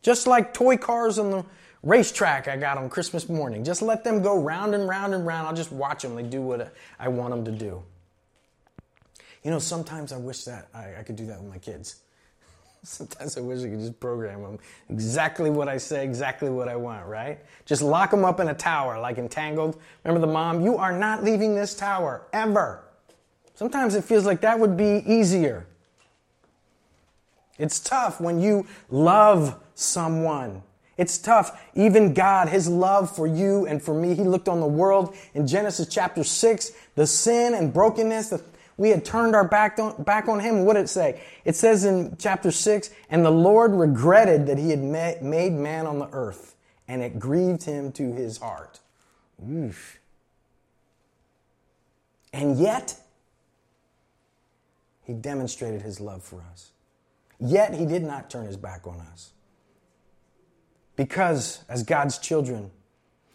Just 0.01 0.25
like 0.25 0.55
toy 0.55 0.75
cars 0.75 1.19
on 1.19 1.29
the 1.29 1.45
racetrack 1.83 2.47
I 2.47 2.57
got 2.57 2.79
on 2.79 2.89
Christmas 2.89 3.29
morning. 3.29 3.63
Just 3.63 3.83
let 3.83 4.03
them 4.03 4.23
go 4.23 4.41
round 4.41 4.73
and 4.73 4.89
round 4.89 5.13
and 5.13 5.27
round. 5.27 5.47
I'll 5.47 5.53
just 5.53 5.71
watch 5.71 6.01
them. 6.01 6.15
They 6.15 6.23
do 6.23 6.41
what 6.41 6.73
I 6.99 7.09
want 7.09 7.29
them 7.29 7.45
to 7.45 7.51
do. 7.51 7.83
You 9.43 9.51
know, 9.51 9.59
sometimes 9.59 10.11
I 10.11 10.17
wish 10.17 10.43
that 10.45 10.67
I, 10.73 10.95
I 10.99 11.03
could 11.03 11.15
do 11.15 11.25
that 11.27 11.41
with 11.41 11.49
my 11.49 11.57
kids. 11.57 12.01
Sometimes 12.83 13.37
I 13.37 13.41
wish 13.41 13.59
I 13.63 13.69
could 13.69 13.79
just 13.79 13.99
program 13.99 14.41
them 14.43 14.59
exactly 14.89 15.49
what 15.49 15.67
I 15.67 15.77
say, 15.77 16.03
exactly 16.03 16.49
what 16.49 16.67
I 16.67 16.75
want, 16.75 17.05
right? 17.07 17.39
Just 17.65 17.81
lock 17.81 18.11
them 18.11 18.23
up 18.23 18.39
in 18.39 18.47
a 18.47 18.53
tower 18.53 18.99
like 18.99 19.17
Entangled. 19.17 19.79
Remember 20.03 20.25
the 20.25 20.31
mom? 20.31 20.61
You 20.61 20.77
are 20.77 20.97
not 20.97 21.23
leaving 21.23 21.55
this 21.55 21.75
tower 21.75 22.23
ever. 22.31 22.83
Sometimes 23.55 23.95
it 23.95 24.03
feels 24.03 24.25
like 24.25 24.41
that 24.41 24.59
would 24.59 24.77
be 24.77 25.03
easier. 25.05 25.65
It's 27.57 27.79
tough 27.79 28.21
when 28.21 28.39
you 28.39 28.67
love 28.89 29.55
someone 29.75 30.61
It's 30.97 31.19
tough. 31.19 31.61
Even 31.75 32.13
God, 32.13 32.49
His 32.49 32.67
love 32.67 33.15
for 33.15 33.27
you 33.27 33.67
and 33.67 33.81
for 33.81 33.93
me, 33.93 34.15
He 34.15 34.23
looked 34.23 34.49
on 34.49 34.59
the 34.59 34.67
world 34.67 35.15
in 35.35 35.45
Genesis 35.45 35.87
chapter 35.87 36.23
6, 36.23 36.71
the 36.95 37.05
sin 37.05 37.53
and 37.53 37.71
brokenness, 37.71 38.29
the, 38.29 38.43
we 38.77 38.89
had 38.89 39.03
turned 39.03 39.35
our 39.35 39.47
back 39.47 39.79
on, 39.79 40.01
back 40.03 40.27
on 40.27 40.39
Him. 40.39 40.63
What 40.63 40.73
did 40.73 40.85
it 40.85 40.89
say? 40.89 41.21
It 41.43 41.55
says 41.55 41.83
in 41.83 42.15
chapter 42.19 42.51
6, 42.51 42.91
and 43.09 43.25
the 43.25 43.31
Lord 43.31 43.73
regretted 43.73 44.45
that 44.45 44.57
He 44.57 44.69
had 44.69 44.79
made 44.79 45.53
man 45.53 45.87
on 45.87 45.99
the 45.99 46.09
earth, 46.11 46.55
and 46.87 47.01
it 47.01 47.19
grieved 47.19 47.63
Him 47.63 47.91
to 47.93 48.13
His 48.13 48.37
heart. 48.37 48.79
Oof. 49.49 49.99
And 52.31 52.57
yet, 52.59 52.99
He 55.03 55.13
demonstrated 55.13 55.81
His 55.81 55.99
love 55.99 56.23
for 56.23 56.43
us. 56.51 56.69
Yet, 57.39 57.73
He 57.73 57.85
did 57.85 58.03
not 58.03 58.29
turn 58.29 58.45
His 58.45 58.57
back 58.57 58.85
on 58.85 58.99
us. 59.11 59.31
Because, 60.95 61.63
as 61.67 61.83
God's 61.83 62.19
children, 62.19 62.71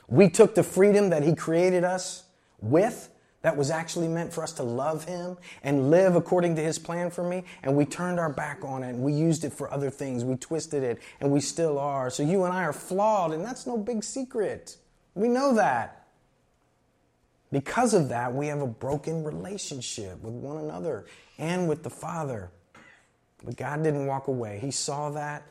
we 0.06 0.28
took 0.28 0.54
the 0.54 0.62
freedom 0.62 1.10
that 1.10 1.24
He 1.24 1.34
created 1.34 1.82
us 1.82 2.24
with, 2.60 3.08
that 3.42 3.56
was 3.56 3.70
actually 3.70 4.08
meant 4.08 4.32
for 4.32 4.42
us 4.42 4.52
to 4.54 4.62
love 4.62 5.04
Him 5.04 5.36
and 5.62 5.90
live 5.90 6.16
according 6.16 6.56
to 6.56 6.62
His 6.62 6.78
plan 6.78 7.10
for 7.10 7.22
me, 7.22 7.44
and 7.62 7.76
we 7.76 7.84
turned 7.84 8.18
our 8.18 8.32
back 8.32 8.64
on 8.64 8.82
it 8.82 8.90
and 8.90 9.02
we 9.02 9.12
used 9.12 9.44
it 9.44 9.52
for 9.52 9.72
other 9.72 9.90
things. 9.90 10.24
We 10.24 10.36
twisted 10.36 10.82
it, 10.82 11.00
and 11.20 11.30
we 11.30 11.40
still 11.40 11.78
are. 11.78 12.10
So 12.10 12.22
you 12.22 12.44
and 12.44 12.52
I 12.52 12.64
are 12.64 12.72
flawed, 12.72 13.32
and 13.32 13.44
that's 13.44 13.66
no 13.66 13.76
big 13.76 14.02
secret. 14.04 14.76
We 15.14 15.28
know 15.28 15.54
that. 15.54 16.06
Because 17.50 17.92
of 17.92 18.08
that, 18.08 18.34
we 18.34 18.46
have 18.46 18.62
a 18.62 18.66
broken 18.66 19.24
relationship 19.24 20.22
with 20.22 20.32
one 20.32 20.56
another 20.56 21.04
and 21.36 21.68
with 21.68 21.82
the 21.82 21.90
Father. 21.90 22.50
But 23.44 23.56
God 23.56 23.82
didn't 23.82 24.06
walk 24.06 24.28
away. 24.28 24.58
He 24.58 24.70
saw 24.70 25.10
that 25.10 25.42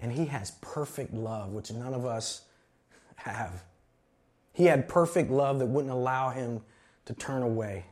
and 0.00 0.12
he 0.12 0.26
has 0.26 0.52
perfect 0.60 1.12
love, 1.12 1.50
which 1.50 1.72
none 1.72 1.92
of 1.92 2.06
us 2.06 2.42
have. 3.16 3.64
He 4.52 4.64
had 4.64 4.88
perfect 4.88 5.30
love 5.30 5.58
that 5.58 5.66
wouldn't 5.66 5.92
allow 5.92 6.30
him 6.30 6.62
to 7.08 7.14
turn 7.14 7.42
away. 7.42 7.86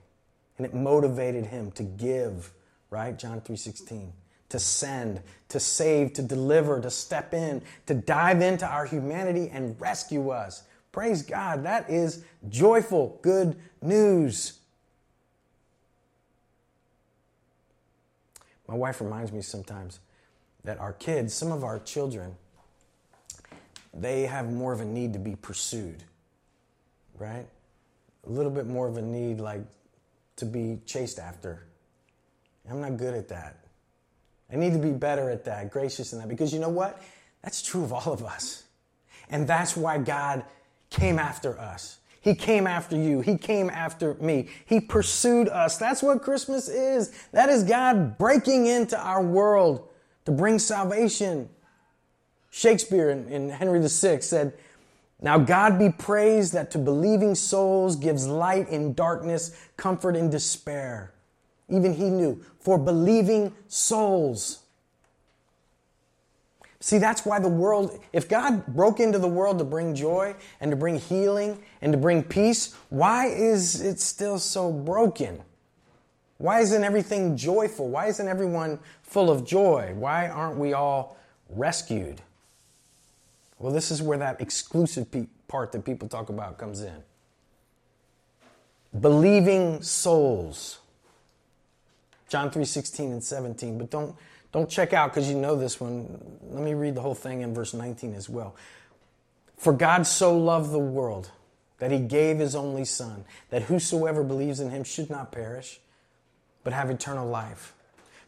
And 0.59 0.67
it 0.67 0.75
motivated 0.75 1.47
him 1.47 1.71
to 1.73 1.83
give, 1.83 2.53
right? 2.91 3.19
John 3.19 3.41
3:16. 3.41 4.13
To 4.51 4.59
send, 4.59 5.23
to 5.49 5.59
save, 5.59 6.13
to 6.13 6.23
deliver, 6.23 6.81
to 6.81 6.91
step 6.91 7.33
in, 7.33 7.63
to 7.87 7.95
dive 7.95 8.43
into 8.43 8.67
our 8.67 8.85
humanity 8.85 9.49
and 9.49 9.81
rescue 9.81 10.29
us. 10.29 10.65
Praise 10.93 11.23
God. 11.23 11.65
That 11.65 11.89
is 11.91 12.25
joyful, 12.49 13.19
good 13.23 13.57
news. 13.81 14.61
My 18.69 18.75
wife 18.75 19.01
reminds 19.01 19.33
me 19.33 19.41
sometimes 19.41 19.99
that 20.63 20.79
our 20.79 20.93
kids, 20.93 21.33
some 21.33 21.53
of 21.53 21.65
our 21.65 21.79
children, 21.79 22.37
they 23.95 24.27
have 24.27 24.53
more 24.53 24.75
of 24.75 24.81
a 24.81 24.85
need 24.85 25.15
to 25.15 25.19
be 25.19 25.37
pursued, 25.37 26.05
right? 27.19 27.47
A 28.27 28.31
little 28.31 28.51
bit 28.51 28.67
more 28.67 28.89
of 28.89 28.97
a 28.97 29.03
need, 29.03 29.41
like 29.41 29.63
to 30.37 30.45
be 30.45 30.81
chased 30.85 31.19
after. 31.19 31.67
I'm 32.69 32.81
not 32.81 32.97
good 32.97 33.15
at 33.15 33.29
that. 33.29 33.59
I 34.53 34.57
need 34.57 34.73
to 34.73 34.79
be 34.79 34.91
better 34.91 35.31
at 35.31 35.45
that, 35.45 35.71
gracious 35.71 36.13
in 36.13 36.19
that, 36.19 36.29
because 36.29 36.53
you 36.53 36.59
know 36.59 36.69
what? 36.69 37.01
That's 37.43 37.63
true 37.63 37.85
of 37.85 37.93
all 37.93 38.13
of 38.13 38.25
us. 38.25 38.65
And 39.31 39.47
that's 39.47 39.77
why 39.77 39.99
God 39.99 40.45
came 40.91 41.19
after 41.19 41.59
us. 41.59 41.99
He 42.21 42.35
came 42.35 42.67
after 42.67 42.97
you. 42.97 43.21
He 43.21 43.39
came 43.39 43.71
after 43.71 44.15
me. 44.15 44.49
He 44.65 44.81
pursued 44.81 45.49
us. 45.49 45.79
That's 45.79 46.03
what 46.03 46.23
Christmas 46.23 46.69
is. 46.69 47.13
That 47.31 47.49
is 47.49 47.63
God 47.63 48.19
breaking 48.19 48.67
into 48.67 48.99
our 48.99 49.23
world 49.23 49.89
to 50.25 50.33
bring 50.33 50.59
salvation. 50.59 51.49
Shakespeare 52.51 53.11
in, 53.11 53.29
in 53.29 53.51
Henry 53.51 53.81
VI 53.81 54.21
said, 54.21 54.55
Now 55.21 55.39
God 55.39 55.79
be 55.79 55.91
praised 55.91 56.53
that 56.53 56.71
to 56.73 56.79
believing 56.79 57.35
souls 57.35 57.97
gives 57.97 58.27
light 58.27 58.69
in 58.69 58.93
darkness, 58.93 59.57
comfort 59.77 60.15
in 60.15 60.31
despair. 60.31 61.13
Even 61.69 61.95
he 61.95 62.11
knew, 62.11 62.43
for 62.61 62.79
believing 62.79 63.53
souls. 63.67 64.61
See, 66.81 66.99
that's 66.99 67.25
why 67.25 67.41
the 67.41 67.49
world, 67.49 67.99
if 68.13 68.29
God 68.29 68.67
broke 68.69 69.01
into 69.01 69.19
the 69.19 69.27
world 69.27 69.59
to 69.59 69.65
bring 69.65 69.95
joy 69.95 70.37
and 70.61 70.71
to 70.71 70.77
bring 70.77 70.99
healing 71.01 71.61
and 71.81 71.93
to 71.93 71.99
bring 71.99 72.23
peace, 72.23 72.77
why 72.91 73.27
is 73.27 73.81
it 73.81 73.99
still 73.99 74.39
so 74.39 74.71
broken? 74.71 75.43
Why 76.39 76.61
isn't 76.61 76.85
everything 76.85 77.37
joyful? 77.37 77.89
Why 77.89 78.07
isn't 78.07 78.29
everyone 78.29 78.79
full 79.03 79.31
of 79.31 79.45
joy? 79.45 79.95
Why 79.97 80.29
aren't 80.29 80.59
we 80.59 80.75
all 80.75 81.17
rescued? 81.49 82.21
Well, 83.59 83.73
this 83.73 83.91
is 83.91 84.03
where 84.03 84.19
that 84.19 84.41
exclusive 84.41 85.07
part 85.49 85.73
that 85.73 85.85
people 85.85 86.09
talk 86.09 86.29
about 86.29 86.59
comes 86.59 86.83
in. 86.83 87.03
Believing 88.99 89.83
souls. 89.83 90.79
John 92.29 92.51
3 92.51 92.65
16 92.65 93.13
and 93.13 93.25
17. 93.25 93.79
But 93.79 93.91
don't, 93.91 94.15
don't 94.53 94.69
check 94.69 94.93
out 94.93 95.13
because 95.13 95.29
you 95.29 95.37
know 95.37 95.57
this 95.57 95.81
one. 95.81 96.39
Let 96.51 96.63
me 96.63 96.75
read 96.75 96.95
the 96.95 97.01
whole 97.01 97.15
thing 97.15 97.43
in 97.43 97.55
verse 97.55 97.75
19 97.75 98.15
as 98.15 98.29
well. 98.29 98.57
For 99.57 99.73
God 99.73 100.07
so 100.07 100.37
loved 100.37 100.71
the 100.71 100.79
world 100.79 101.31
that 101.79 101.91
he 101.91 101.99
gave 101.99 102.39
his 102.39 102.55
only 102.55 102.85
Son, 102.85 103.25
that 103.51 103.63
whosoever 103.63 104.23
believes 104.23 104.61
in 104.61 104.71
him 104.71 104.85
should 104.85 105.11
not 105.11 105.33
perish 105.33 105.81
but 106.67 106.73
have 106.73 106.91
eternal 106.91 107.29
life. 107.29 107.75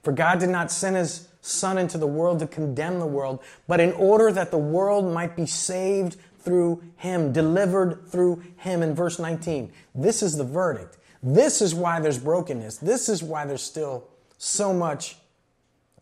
For 0.02 0.12
God 0.12 0.40
did 0.40 0.50
not 0.50 0.70
send 0.70 0.96
his 0.96 1.28
Son 1.40 1.78
into 1.78 1.98
the 1.98 2.06
world 2.06 2.40
to 2.40 2.46
condemn 2.46 2.98
the 2.98 3.06
world, 3.06 3.40
but 3.66 3.80
in 3.80 3.92
order 3.92 4.30
that 4.32 4.50
the 4.50 4.58
world 4.58 5.12
might 5.12 5.36
be 5.36 5.46
saved 5.46 6.16
through 6.40 6.82
him, 6.96 7.32
delivered 7.32 8.08
through 8.08 8.42
him. 8.56 8.82
In 8.82 8.94
verse 8.94 9.18
19, 9.18 9.72
this 9.94 10.22
is 10.22 10.36
the 10.36 10.44
verdict. 10.44 10.98
This 11.22 11.60
is 11.62 11.74
why 11.74 12.00
there's 12.00 12.18
brokenness. 12.18 12.78
This 12.78 13.08
is 13.08 13.22
why 13.22 13.44
there's 13.44 13.62
still 13.62 14.08
so 14.36 14.72
much 14.72 15.16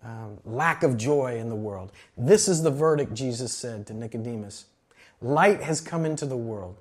um, 0.02 0.38
lack 0.44 0.82
of 0.82 0.96
joy 0.96 1.38
in 1.38 1.48
the 1.48 1.56
world. 1.56 1.90
This 2.16 2.48
is 2.48 2.62
the 2.62 2.70
verdict, 2.70 3.14
Jesus 3.14 3.52
said 3.52 3.86
to 3.86 3.94
Nicodemus. 3.94 4.66
Light 5.20 5.62
has 5.62 5.80
come 5.80 6.04
into 6.04 6.26
the 6.26 6.36
world, 6.36 6.76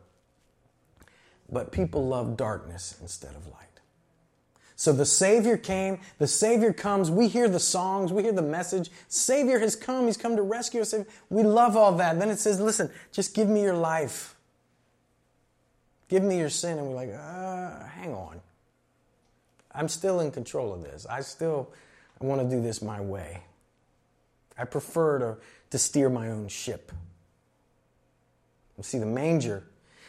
but 1.49 1.71
people 1.71 2.05
love 2.05 2.35
darkness 2.35 2.97
instead 3.01 3.35
of 3.35 3.47
light. 3.47 3.74
So 4.77 4.91
the 4.91 5.05
Savior 5.05 5.55
came, 5.55 5.99
the 6.17 6.27
Savior 6.27 6.73
comes, 6.73 7.09
we 7.09 7.29
hear 7.29 7.47
the 7.47 7.59
songs, 7.59 8.11
we 8.11 8.23
hear 8.23 8.33
the 8.33 8.41
message. 8.41 8.91
Savior 9.07 9.59
has 9.59 9.75
come, 9.75 10.07
He's 10.07 10.17
come 10.17 10.35
to 10.35 10.41
rescue 10.41 10.81
us. 10.81 10.93
We 11.29 11.43
love 11.43 11.77
all 11.77 11.93
that. 11.93 12.19
Then 12.19 12.29
it 12.29 12.39
says, 12.39 12.59
listen, 12.59 12.89
just 13.11 13.33
give 13.33 13.47
me 13.47 13.61
your 13.61 13.75
life. 13.75 14.35
Give 16.09 16.23
me 16.23 16.37
your 16.37 16.49
sin. 16.49 16.77
And 16.77 16.87
we're 16.87 16.95
like, 16.95 17.13
uh, 17.13 17.85
hang 17.87 18.13
on. 18.13 18.41
I'm 19.73 19.87
still 19.87 20.19
in 20.19 20.31
control 20.31 20.73
of 20.73 20.83
this. 20.83 21.05
I 21.09 21.21
still 21.21 21.71
want 22.19 22.41
to 22.41 22.55
do 22.55 22.61
this 22.61 22.81
my 22.81 22.99
way. 22.99 23.43
I 24.57 24.65
prefer 24.65 25.19
to, 25.19 25.37
to 25.71 25.77
steer 25.77 26.09
my 26.09 26.29
own 26.29 26.47
ship. 26.47 26.91
You 28.77 28.83
see, 28.83 28.99
the 28.99 29.05
manger 29.05 29.63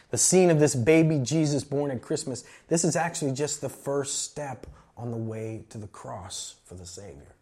the 0.09 0.17
scene 0.17 0.49
of 0.49 0.59
this 0.59 0.75
baby 0.75 1.19
Jesus 1.19 1.63
born 1.63 1.91
at 1.91 2.01
Christmas, 2.01 2.43
this 2.67 2.83
is 2.83 2.95
actually 2.95 3.31
just 3.33 3.61
the 3.61 3.69
first 3.69 4.23
step 4.23 4.67
on 4.95 5.11
the 5.11 5.17
way 5.17 5.65
to 5.69 5.77
the 5.77 5.87
cross 5.87 6.55
for 6.65 6.75
the 6.75 6.85
Savior. 6.85 7.35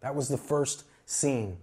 That 0.00 0.14
was 0.14 0.28
the 0.28 0.38
first 0.38 0.84
scene. 1.04 1.56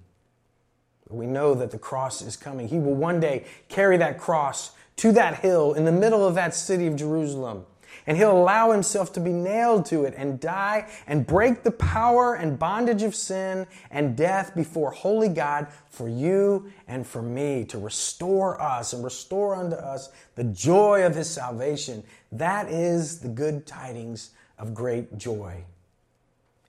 We 1.10 1.28
know 1.28 1.54
that 1.56 1.72
the 1.72 1.78
cross 1.78 2.22
is 2.22 2.36
coming. 2.36 2.68
He 2.68 2.80
will 2.80 2.96
one 2.96 3.20
day 3.20 3.46
carry 3.70 3.98
that 3.98 4.18
cross 4.18 4.72
to 4.98 5.12
that 5.14 5.40
hill 5.40 5.74
in 5.74 5.86
the 5.86 5.92
middle 5.92 6.26
of 6.26 6.36
that 6.36 6.56
city 6.56 6.88
of 6.88 6.96
Jerusalem 6.96 7.66
and 8.06 8.18
he'll 8.18 8.38
allow 8.38 8.72
himself 8.72 9.14
to 9.14 9.20
be 9.20 9.32
nailed 9.32 9.86
to 9.88 10.04
it 10.06 10.14
and 10.18 10.40
die 10.40 10.90
and 11.08 11.26
break 11.26 11.64
the 11.64 11.72
power 11.72 12.36
and 12.36 12.60
bondage 12.60 13.04
of 13.04 13.16
sin 13.16 13.68
and 13.92 14.16
death 14.16 14.56
before 14.56 14.92
holy 14.92 15.30
God 15.30 15.68
for 15.90 16.10
you 16.10 16.72
and 16.88 17.06
for 17.06 17.22
me 17.22 17.66
to 17.66 17.78
restore 17.78 18.62
us 18.62 18.94
and 18.94 19.04
restore 19.04 19.56
unto 19.56 19.76
us 19.76 20.10
the 20.36 20.44
joy 20.44 21.06
of 21.06 21.16
his 21.16 21.30
salvation. 21.30 22.04
That 22.32 22.70
is 22.70 23.20
the 23.20 23.30
good 23.30 23.66
tidings 23.66 24.32
of 24.58 24.74
great 24.74 25.18
joy. 25.18 25.64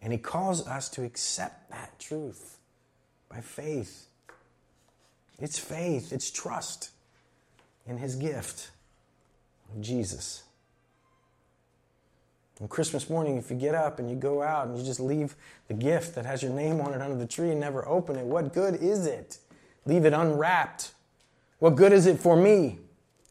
And 0.02 0.12
he 0.12 0.18
calls 0.18 0.66
us 0.66 0.88
to 0.90 1.04
accept 1.04 1.70
that 1.70 1.98
truth 1.98 2.58
by 3.28 3.40
faith. 3.40 4.08
It's 5.40 5.58
faith, 5.58 6.12
it's 6.12 6.30
trust 6.30 6.90
in 7.86 7.98
his 7.98 8.14
gift 8.14 8.70
Jesus. 9.80 10.43
Christmas 12.68 13.10
morning, 13.10 13.36
if 13.36 13.50
you 13.50 13.56
get 13.56 13.74
up 13.74 13.98
and 13.98 14.08
you 14.08 14.16
go 14.16 14.42
out 14.42 14.66
and 14.66 14.78
you 14.78 14.84
just 14.84 15.00
leave 15.00 15.34
the 15.68 15.74
gift 15.74 16.14
that 16.14 16.24
has 16.24 16.42
your 16.42 16.52
name 16.52 16.80
on 16.80 16.94
it 16.94 17.00
under 17.00 17.16
the 17.16 17.26
tree 17.26 17.50
and 17.50 17.60
never 17.60 17.86
open 17.86 18.16
it, 18.16 18.24
what 18.24 18.52
good 18.52 18.76
is 18.76 19.06
it? 19.06 19.38
Leave 19.86 20.04
it 20.04 20.12
unwrapped. 20.12 20.92
What 21.58 21.76
good 21.76 21.92
is 21.92 22.06
it 22.06 22.18
for 22.18 22.36
me 22.36 22.78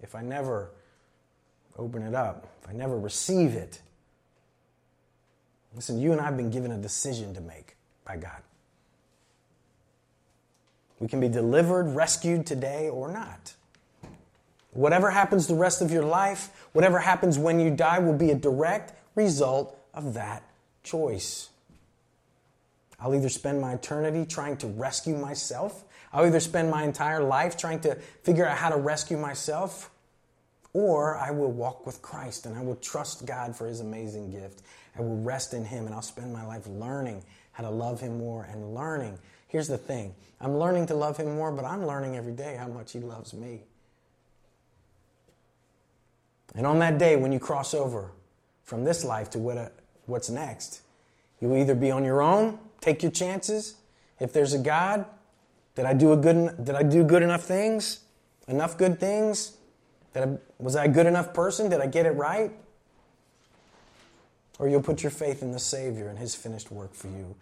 if 0.02 0.16
I 0.16 0.22
never 0.22 0.72
open 1.78 2.04
it 2.04 2.14
up, 2.14 2.48
if 2.62 2.70
I 2.70 2.74
never 2.74 2.98
receive 2.98 3.54
it? 3.54 3.82
Listen, 5.76 6.00
you 6.00 6.12
and 6.12 6.22
I 6.22 6.26
have 6.26 6.38
been 6.38 6.52
given 6.52 6.72
a 6.72 6.78
decision 6.78 7.34
to 7.34 7.42
make 7.42 7.76
by 8.06 8.18
God. 8.18 8.42
We 11.00 11.08
can 11.08 11.20
be 11.20 11.28
delivered, 11.28 11.96
rescued 11.96 12.46
today, 12.46 12.90
or 12.90 13.12
not. 13.12 13.54
Whatever 14.72 15.12
happens 15.12 15.48
the 15.48 15.56
rest 15.56 15.82
of 15.82 15.92
your 15.92 16.06
life, 16.06 16.50
whatever 16.74 17.00
happens 17.00 17.38
when 17.38 17.60
you 17.60 17.70
die, 17.72 18.00
will 18.00 18.18
be 18.18 18.32
a 18.32 18.36
direct 18.36 18.94
result 19.16 19.78
of 19.94 20.14
that 20.14 20.44
choice. 20.84 21.50
I'll 23.00 23.16
either 23.16 23.30
spend 23.30 23.60
my 23.60 23.74
eternity 23.74 24.26
trying 24.26 24.58
to 24.58 24.68
rescue 24.68 25.18
myself, 25.18 25.84
I'll 26.14 26.26
either 26.26 26.40
spend 26.40 26.70
my 26.70 26.84
entire 26.84 27.24
life 27.24 27.58
trying 27.58 27.80
to 27.82 27.96
figure 28.24 28.46
out 28.46 28.58
how 28.58 28.70
to 28.70 28.78
rescue 28.78 29.18
myself, 29.18 29.90
or 30.74 31.18
I 31.18 31.32
will 31.32 31.52
walk 31.52 31.86
with 31.86 32.02
Christ 32.02 32.46
and 32.46 32.56
I 32.56 32.62
will 32.62 32.76
trust 32.76 33.26
God 33.26 33.56
for 33.56 33.66
his 33.66 33.80
amazing 33.80 34.32
gift. 34.32 34.62
I 34.98 35.02
will 35.02 35.18
rest 35.18 35.54
in 35.54 35.66
him 35.66 35.86
and 35.86 35.94
I'll 35.94 36.04
spend 36.04 36.32
my 36.32 36.46
life 36.46 36.68
learning 36.68 37.24
how 37.52 37.64
to 37.64 37.70
love 37.70 38.00
him 38.00 38.18
more 38.18 38.44
and 38.44 38.76
learning. 38.76 39.18
Here's 39.48 39.68
the 39.68 39.78
thing 39.78 40.14
I'm 40.40 40.58
learning 40.58 40.88
to 40.88 40.96
love 40.96 41.18
him 41.18 41.36
more, 41.36 41.52
but 41.52 41.66
I'm 41.66 41.86
learning 41.86 42.16
every 42.16 42.34
day 42.34 42.56
how 42.60 42.68
much 42.68 42.92
he 42.92 43.00
loves 43.00 43.34
me. 43.34 43.62
And 46.56 46.68
on 46.68 46.80
that 46.80 47.00
day, 47.00 47.16
when 47.16 47.32
you 47.32 47.40
cross 47.40 47.74
over 47.74 48.12
from 48.64 48.84
this 48.84 49.04
life 49.04 49.30
to 49.32 49.40
what, 49.40 49.58
uh, 49.58 49.70
what's 50.06 50.30
next, 50.30 50.82
you'll 51.40 51.58
either 51.58 51.76
be 51.76 51.92
on 51.92 52.04
your 52.04 52.22
own, 52.22 52.60
take 52.82 53.04
your 53.04 53.12
chances. 53.12 53.76
If 54.20 54.34
there's 54.34 54.54
a 54.54 54.60
God, 54.60 55.06
did 55.76 55.86
I 55.86 55.94
do 55.94 56.14
a 56.14 56.18
good? 56.18 56.64
Did 56.64 56.76
I 56.76 56.84
do 56.84 57.04
good 57.04 57.24
enough 57.24 57.44
things? 57.44 58.00
Enough 58.48 58.78
good 58.78 59.00
things? 59.00 59.58
Did 60.14 60.24
I, 60.24 60.38
was 60.60 60.76
I 60.76 60.86
a 60.86 60.88
good 60.88 61.08
enough 61.08 61.34
person? 61.34 61.70
Did 61.70 61.82
I 61.82 61.88
get 61.88 62.06
it 62.06 62.12
right? 62.12 62.52
Or 64.60 64.70
you'll 64.70 64.84
put 64.84 65.02
your 65.02 65.12
faith 65.12 65.42
in 65.42 65.52
the 65.52 65.60
Savior 65.60 66.08
and 66.08 66.20
His 66.20 66.36
finished 66.36 66.72
work 66.72 66.94
for 66.94 67.08
you 67.08 67.36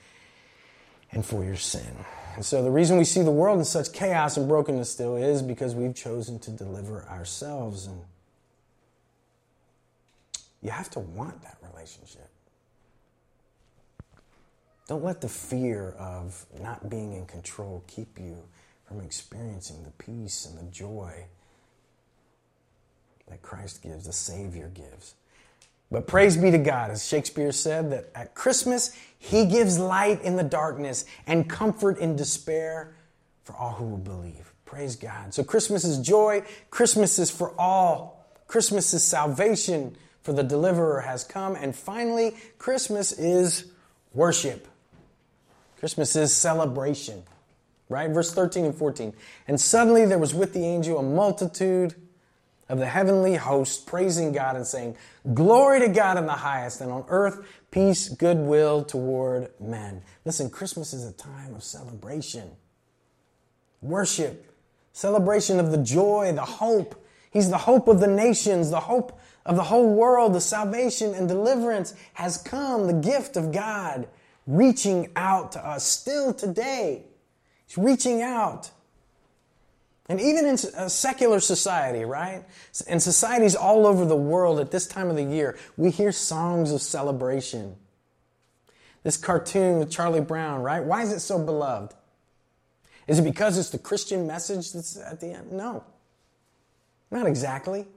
and 1.11 1.25
for 1.25 1.43
your 1.43 1.57
sin. 1.57 2.05
And 2.35 2.45
so 2.45 2.63
the 2.63 2.71
reason 2.71 2.97
we 2.97 3.03
see 3.03 3.21
the 3.21 3.31
world 3.31 3.59
in 3.59 3.65
such 3.65 3.91
chaos 3.91 4.37
and 4.37 4.47
brokenness 4.47 4.89
still 4.89 5.17
is 5.17 5.41
because 5.41 5.75
we've 5.75 5.93
chosen 5.93 6.39
to 6.39 6.51
deliver 6.51 7.03
ourselves. 7.09 7.87
And 7.87 8.01
you 10.61 10.69
have 10.69 10.89
to 10.91 10.99
want 10.99 11.41
that 11.41 11.57
relationship. 11.71 12.29
Don't 14.87 15.03
let 15.03 15.21
the 15.21 15.29
fear 15.29 15.91
of 15.97 16.45
not 16.59 16.89
being 16.89 17.13
in 17.13 17.25
control 17.25 17.83
keep 17.87 18.19
you 18.19 18.37
from 18.85 18.99
experiencing 19.01 19.83
the 19.83 19.91
peace 19.91 20.45
and 20.45 20.59
the 20.59 20.69
joy 20.71 21.25
that 23.29 23.41
Christ 23.41 23.81
gives, 23.81 24.05
the 24.05 24.13
Savior 24.13 24.69
gives. 24.73 25.15
But 25.89 26.07
praise 26.07 26.37
be 26.37 26.51
to 26.51 26.57
God, 26.57 26.91
as 26.91 27.07
Shakespeare 27.07 27.51
said, 27.51 27.91
that 27.91 28.09
at 28.15 28.33
Christmas, 28.33 28.95
He 29.17 29.45
gives 29.45 29.79
light 29.79 30.21
in 30.23 30.35
the 30.35 30.43
darkness 30.43 31.05
and 31.27 31.49
comfort 31.49 31.97
in 31.97 32.15
despair 32.15 32.95
for 33.43 33.55
all 33.55 33.73
who 33.73 33.85
will 33.85 33.97
believe. 33.97 34.53
Praise 34.65 34.95
God. 34.95 35.33
So 35.33 35.43
Christmas 35.43 35.83
is 35.83 35.99
joy, 35.99 36.43
Christmas 36.69 37.19
is 37.19 37.29
for 37.29 37.53
all, 37.59 38.25
Christmas 38.47 38.93
is 38.93 39.03
salvation, 39.03 39.97
for 40.21 40.33
the 40.33 40.43
deliverer 40.43 41.01
has 41.01 41.23
come. 41.23 41.55
And 41.55 41.75
finally, 41.75 42.35
Christmas 42.57 43.11
is 43.11 43.65
worship. 44.13 44.67
Christmas 45.79 46.15
is 46.15 46.31
celebration, 46.31 47.23
right? 47.89 48.09
Verse 48.09 48.33
13 48.33 48.65
and 48.65 48.75
14. 48.75 49.13
And 49.47 49.59
suddenly 49.59 50.05
there 50.05 50.19
was 50.19 50.33
with 50.33 50.53
the 50.53 50.63
angel 50.63 50.99
a 50.99 51.03
multitude 51.03 51.95
of 52.69 52.79
the 52.79 52.85
heavenly 52.85 53.35
host 53.35 53.85
praising 53.85 54.31
God 54.31 54.55
and 54.55 54.65
saying, 54.65 54.95
Glory 55.33 55.81
to 55.81 55.89
God 55.89 56.17
in 56.17 56.25
the 56.25 56.31
highest, 56.31 56.81
and 56.81 56.91
on 56.91 57.03
earth 57.09 57.45
peace, 57.69 58.09
goodwill 58.09 58.83
toward 58.83 59.49
men. 59.59 60.01
Listen, 60.23 60.49
Christmas 60.49 60.93
is 60.93 61.03
a 61.03 61.11
time 61.13 61.53
of 61.55 61.63
celebration, 61.63 62.49
worship, 63.81 64.53
celebration 64.93 65.59
of 65.59 65.71
the 65.71 65.77
joy, 65.77 66.31
the 66.33 66.45
hope. 66.45 66.95
He's 67.31 67.49
the 67.49 67.57
hope 67.57 67.87
of 67.87 67.99
the 67.99 68.07
nations, 68.07 68.69
the 68.69 68.79
hope 68.79 69.19
of 69.45 69.55
the 69.55 69.63
whole 69.63 69.93
world. 69.93 70.33
The 70.33 70.41
salvation 70.41 71.13
and 71.13 71.27
deliverance 71.27 71.93
has 72.13 72.37
come, 72.37 72.87
the 72.87 72.93
gift 72.93 73.37
of 73.37 73.51
God 73.51 74.07
reaching 74.47 75.11
out 75.15 75.53
to 75.53 75.65
us 75.65 75.85
still 75.85 76.33
today. 76.33 77.03
He's 77.67 77.77
reaching 77.77 78.21
out. 78.21 78.71
And 80.09 80.19
even 80.19 80.45
in 80.45 80.57
a 80.75 80.81
uh, 80.81 80.89
secular 80.89 81.39
society, 81.39 82.03
right? 82.03 82.43
In 82.87 82.99
societies 82.99 83.55
all 83.55 83.87
over 83.87 84.03
the 84.03 84.15
world 84.15 84.59
at 84.59 84.71
this 84.71 84.85
time 84.85 85.09
of 85.09 85.15
the 85.15 85.23
year, 85.23 85.57
we 85.77 85.89
hear 85.89 86.11
songs 86.11 86.71
of 86.71 86.81
celebration. 86.81 87.77
This 89.03 89.15
cartoon 89.15 89.79
with 89.79 89.89
Charlie 89.89 90.21
Brown, 90.21 90.63
right? 90.63 90.83
Why 90.83 91.03
is 91.03 91.13
it 91.13 91.21
so 91.21 91.39
beloved? 91.39 91.93
Is 93.07 93.19
it 93.19 93.23
because 93.23 93.57
it's 93.57 93.69
the 93.69 93.79
Christian 93.79 94.27
message 94.27 94.73
that's 94.73 94.97
at 94.97 95.21
the 95.21 95.31
end? 95.31 95.51
No. 95.51 95.83
Not 97.09 97.25
exactly. 97.25 97.87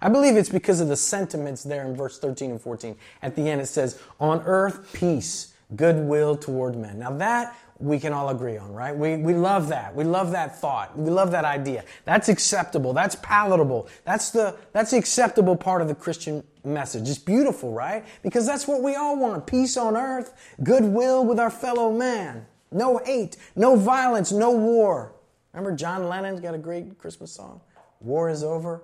I 0.00 0.08
believe 0.08 0.36
it's 0.36 0.48
because 0.48 0.80
of 0.80 0.88
the 0.88 0.96
sentiments 0.96 1.62
there 1.62 1.84
in 1.84 1.96
verse 1.96 2.18
13 2.18 2.50
and 2.50 2.60
14. 2.60 2.96
At 3.22 3.36
the 3.36 3.48
end, 3.48 3.60
it 3.60 3.66
says, 3.66 4.00
On 4.20 4.42
earth, 4.44 4.92
peace, 4.92 5.54
goodwill 5.74 6.36
toward 6.36 6.76
men. 6.76 6.98
Now, 6.98 7.10
that 7.18 7.56
we 7.80 8.00
can 8.00 8.12
all 8.12 8.28
agree 8.28 8.56
on, 8.56 8.72
right? 8.72 8.96
We, 8.96 9.16
we 9.16 9.34
love 9.34 9.68
that. 9.68 9.94
We 9.94 10.02
love 10.02 10.32
that 10.32 10.60
thought. 10.60 10.98
We 10.98 11.10
love 11.10 11.30
that 11.30 11.44
idea. 11.44 11.84
That's 12.04 12.28
acceptable. 12.28 12.92
That's 12.92 13.14
palatable. 13.16 13.88
That's 14.04 14.30
the, 14.30 14.56
that's 14.72 14.90
the 14.90 14.98
acceptable 14.98 15.56
part 15.56 15.80
of 15.80 15.88
the 15.88 15.94
Christian 15.94 16.42
message. 16.64 17.08
It's 17.08 17.18
beautiful, 17.18 17.72
right? 17.72 18.04
Because 18.22 18.46
that's 18.46 18.66
what 18.66 18.82
we 18.82 18.96
all 18.96 19.16
want. 19.16 19.46
Peace 19.46 19.76
on 19.76 19.96
earth, 19.96 20.54
goodwill 20.62 21.24
with 21.24 21.38
our 21.38 21.50
fellow 21.50 21.92
man. 21.92 22.46
No 22.72 22.98
hate, 22.98 23.36
no 23.54 23.76
violence, 23.76 24.32
no 24.32 24.50
war. 24.50 25.14
Remember 25.52 25.74
John 25.74 26.08
Lennon's 26.08 26.40
got 26.40 26.54
a 26.54 26.58
great 26.58 26.98
Christmas 26.98 27.32
song? 27.32 27.60
War 28.00 28.28
is 28.28 28.42
over. 28.42 28.82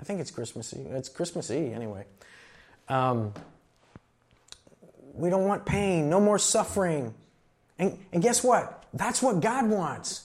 I 0.00 0.04
think 0.04 0.20
it's 0.20 0.30
Christmassy. 0.30 0.80
It's 0.90 1.08
Christmassy 1.08 1.72
anyway. 1.72 2.04
Um, 2.88 3.32
we 5.14 5.30
don't 5.30 5.46
want 5.46 5.66
pain, 5.66 6.08
no 6.08 6.20
more 6.20 6.38
suffering. 6.38 7.14
And, 7.78 7.98
and 8.12 8.22
guess 8.22 8.42
what? 8.42 8.84
That's 8.94 9.20
what 9.20 9.40
God 9.40 9.68
wants. 9.68 10.24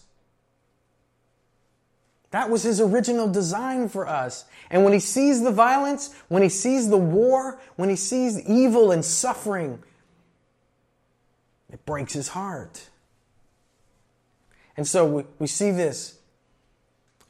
That 2.32 2.50
was 2.50 2.64
his 2.64 2.82
original 2.82 3.30
design 3.30 3.90
for 3.90 4.08
us. 4.08 4.46
And 4.72 4.84
when 4.84 4.94
he 4.94 5.00
sees 5.00 5.44
the 5.44 5.52
violence, 5.52 6.14
when 6.30 6.42
he 6.42 6.50
sees 6.50 6.90
the 6.90 6.98
war, 6.98 7.60
when 7.76 7.90
he 7.90 7.96
sees 7.96 8.42
evil 8.48 8.92
and 8.92 9.06
suffering, 9.06 9.84
it 11.72 11.86
breaks 11.86 12.14
his 12.14 12.30
heart. 12.30 12.90
And 14.76 14.88
so 14.88 15.06
we, 15.06 15.24
we 15.38 15.48
see 15.48 15.70
this 15.70 16.18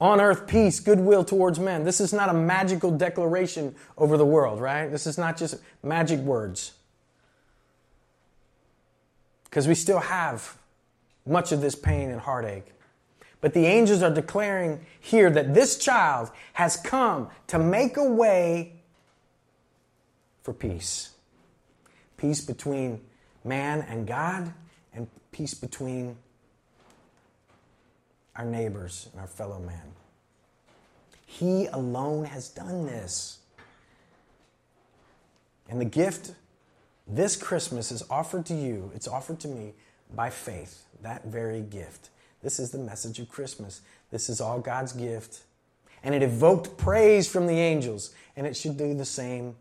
on 0.01 0.19
earth 0.19 0.47
peace, 0.47 0.79
goodwill 0.79 1.23
towards 1.23 1.59
men. 1.59 1.83
This 1.83 2.01
is 2.01 2.13
not 2.13 2.29
a 2.29 2.33
magical 2.33 2.91
declaration 2.91 3.75
over 3.97 4.17
the 4.17 4.25
world, 4.25 4.59
right? 4.59 4.87
This 4.87 5.07
is 5.07 5.17
not 5.17 5.37
just 5.37 5.55
magic 5.81 6.19
words 6.19 6.73
because 9.53 9.67
we 9.67 9.75
still 9.75 9.99
have 9.99 10.57
much 11.27 11.51
of 11.51 11.61
this 11.61 11.75
pain 11.75 12.09
and 12.09 12.19
heartache. 12.19 12.65
But 13.39 13.53
the 13.53 13.67
angels 13.67 14.01
are 14.01 14.09
declaring 14.09 14.83
here 14.99 15.29
that 15.29 15.53
this 15.53 15.77
child 15.77 16.31
has 16.53 16.75
come 16.75 17.29
to 17.47 17.59
make 17.59 17.95
a 17.97 18.03
way 18.03 18.81
for 20.41 20.53
peace. 20.53 21.11
Peace 22.17 22.41
between 22.41 23.01
man 23.43 23.81
and 23.81 24.07
God, 24.07 24.51
and 24.91 25.07
peace 25.31 25.53
between 25.53 26.17
our 28.35 28.45
neighbors 28.45 29.09
and 29.11 29.21
our 29.21 29.27
fellow 29.27 29.59
man. 29.59 29.93
He 31.25 31.67
alone 31.67 32.25
has 32.25 32.49
done 32.49 32.85
this. 32.85 33.39
And 35.69 35.79
the 35.79 35.85
gift 35.85 36.33
this 37.07 37.35
Christmas 37.35 37.91
is 37.91 38.03
offered 38.09 38.45
to 38.47 38.53
you, 38.53 38.91
it's 38.95 39.07
offered 39.07 39.39
to 39.41 39.47
me 39.47 39.73
by 40.15 40.29
faith, 40.29 40.83
that 41.01 41.25
very 41.25 41.61
gift. 41.61 42.09
This 42.41 42.59
is 42.59 42.71
the 42.71 42.77
message 42.77 43.19
of 43.19 43.29
Christmas. 43.29 43.81
This 44.11 44.29
is 44.29 44.39
all 44.41 44.59
God's 44.59 44.93
gift. 44.93 45.41
And 46.03 46.13
it 46.13 46.21
evoked 46.21 46.77
praise 46.77 47.27
from 47.27 47.47
the 47.47 47.59
angels, 47.59 48.13
and 48.35 48.45
it 48.45 48.55
should 48.55 48.77
do 48.77 48.93
the 48.93 49.05
same 49.05 49.55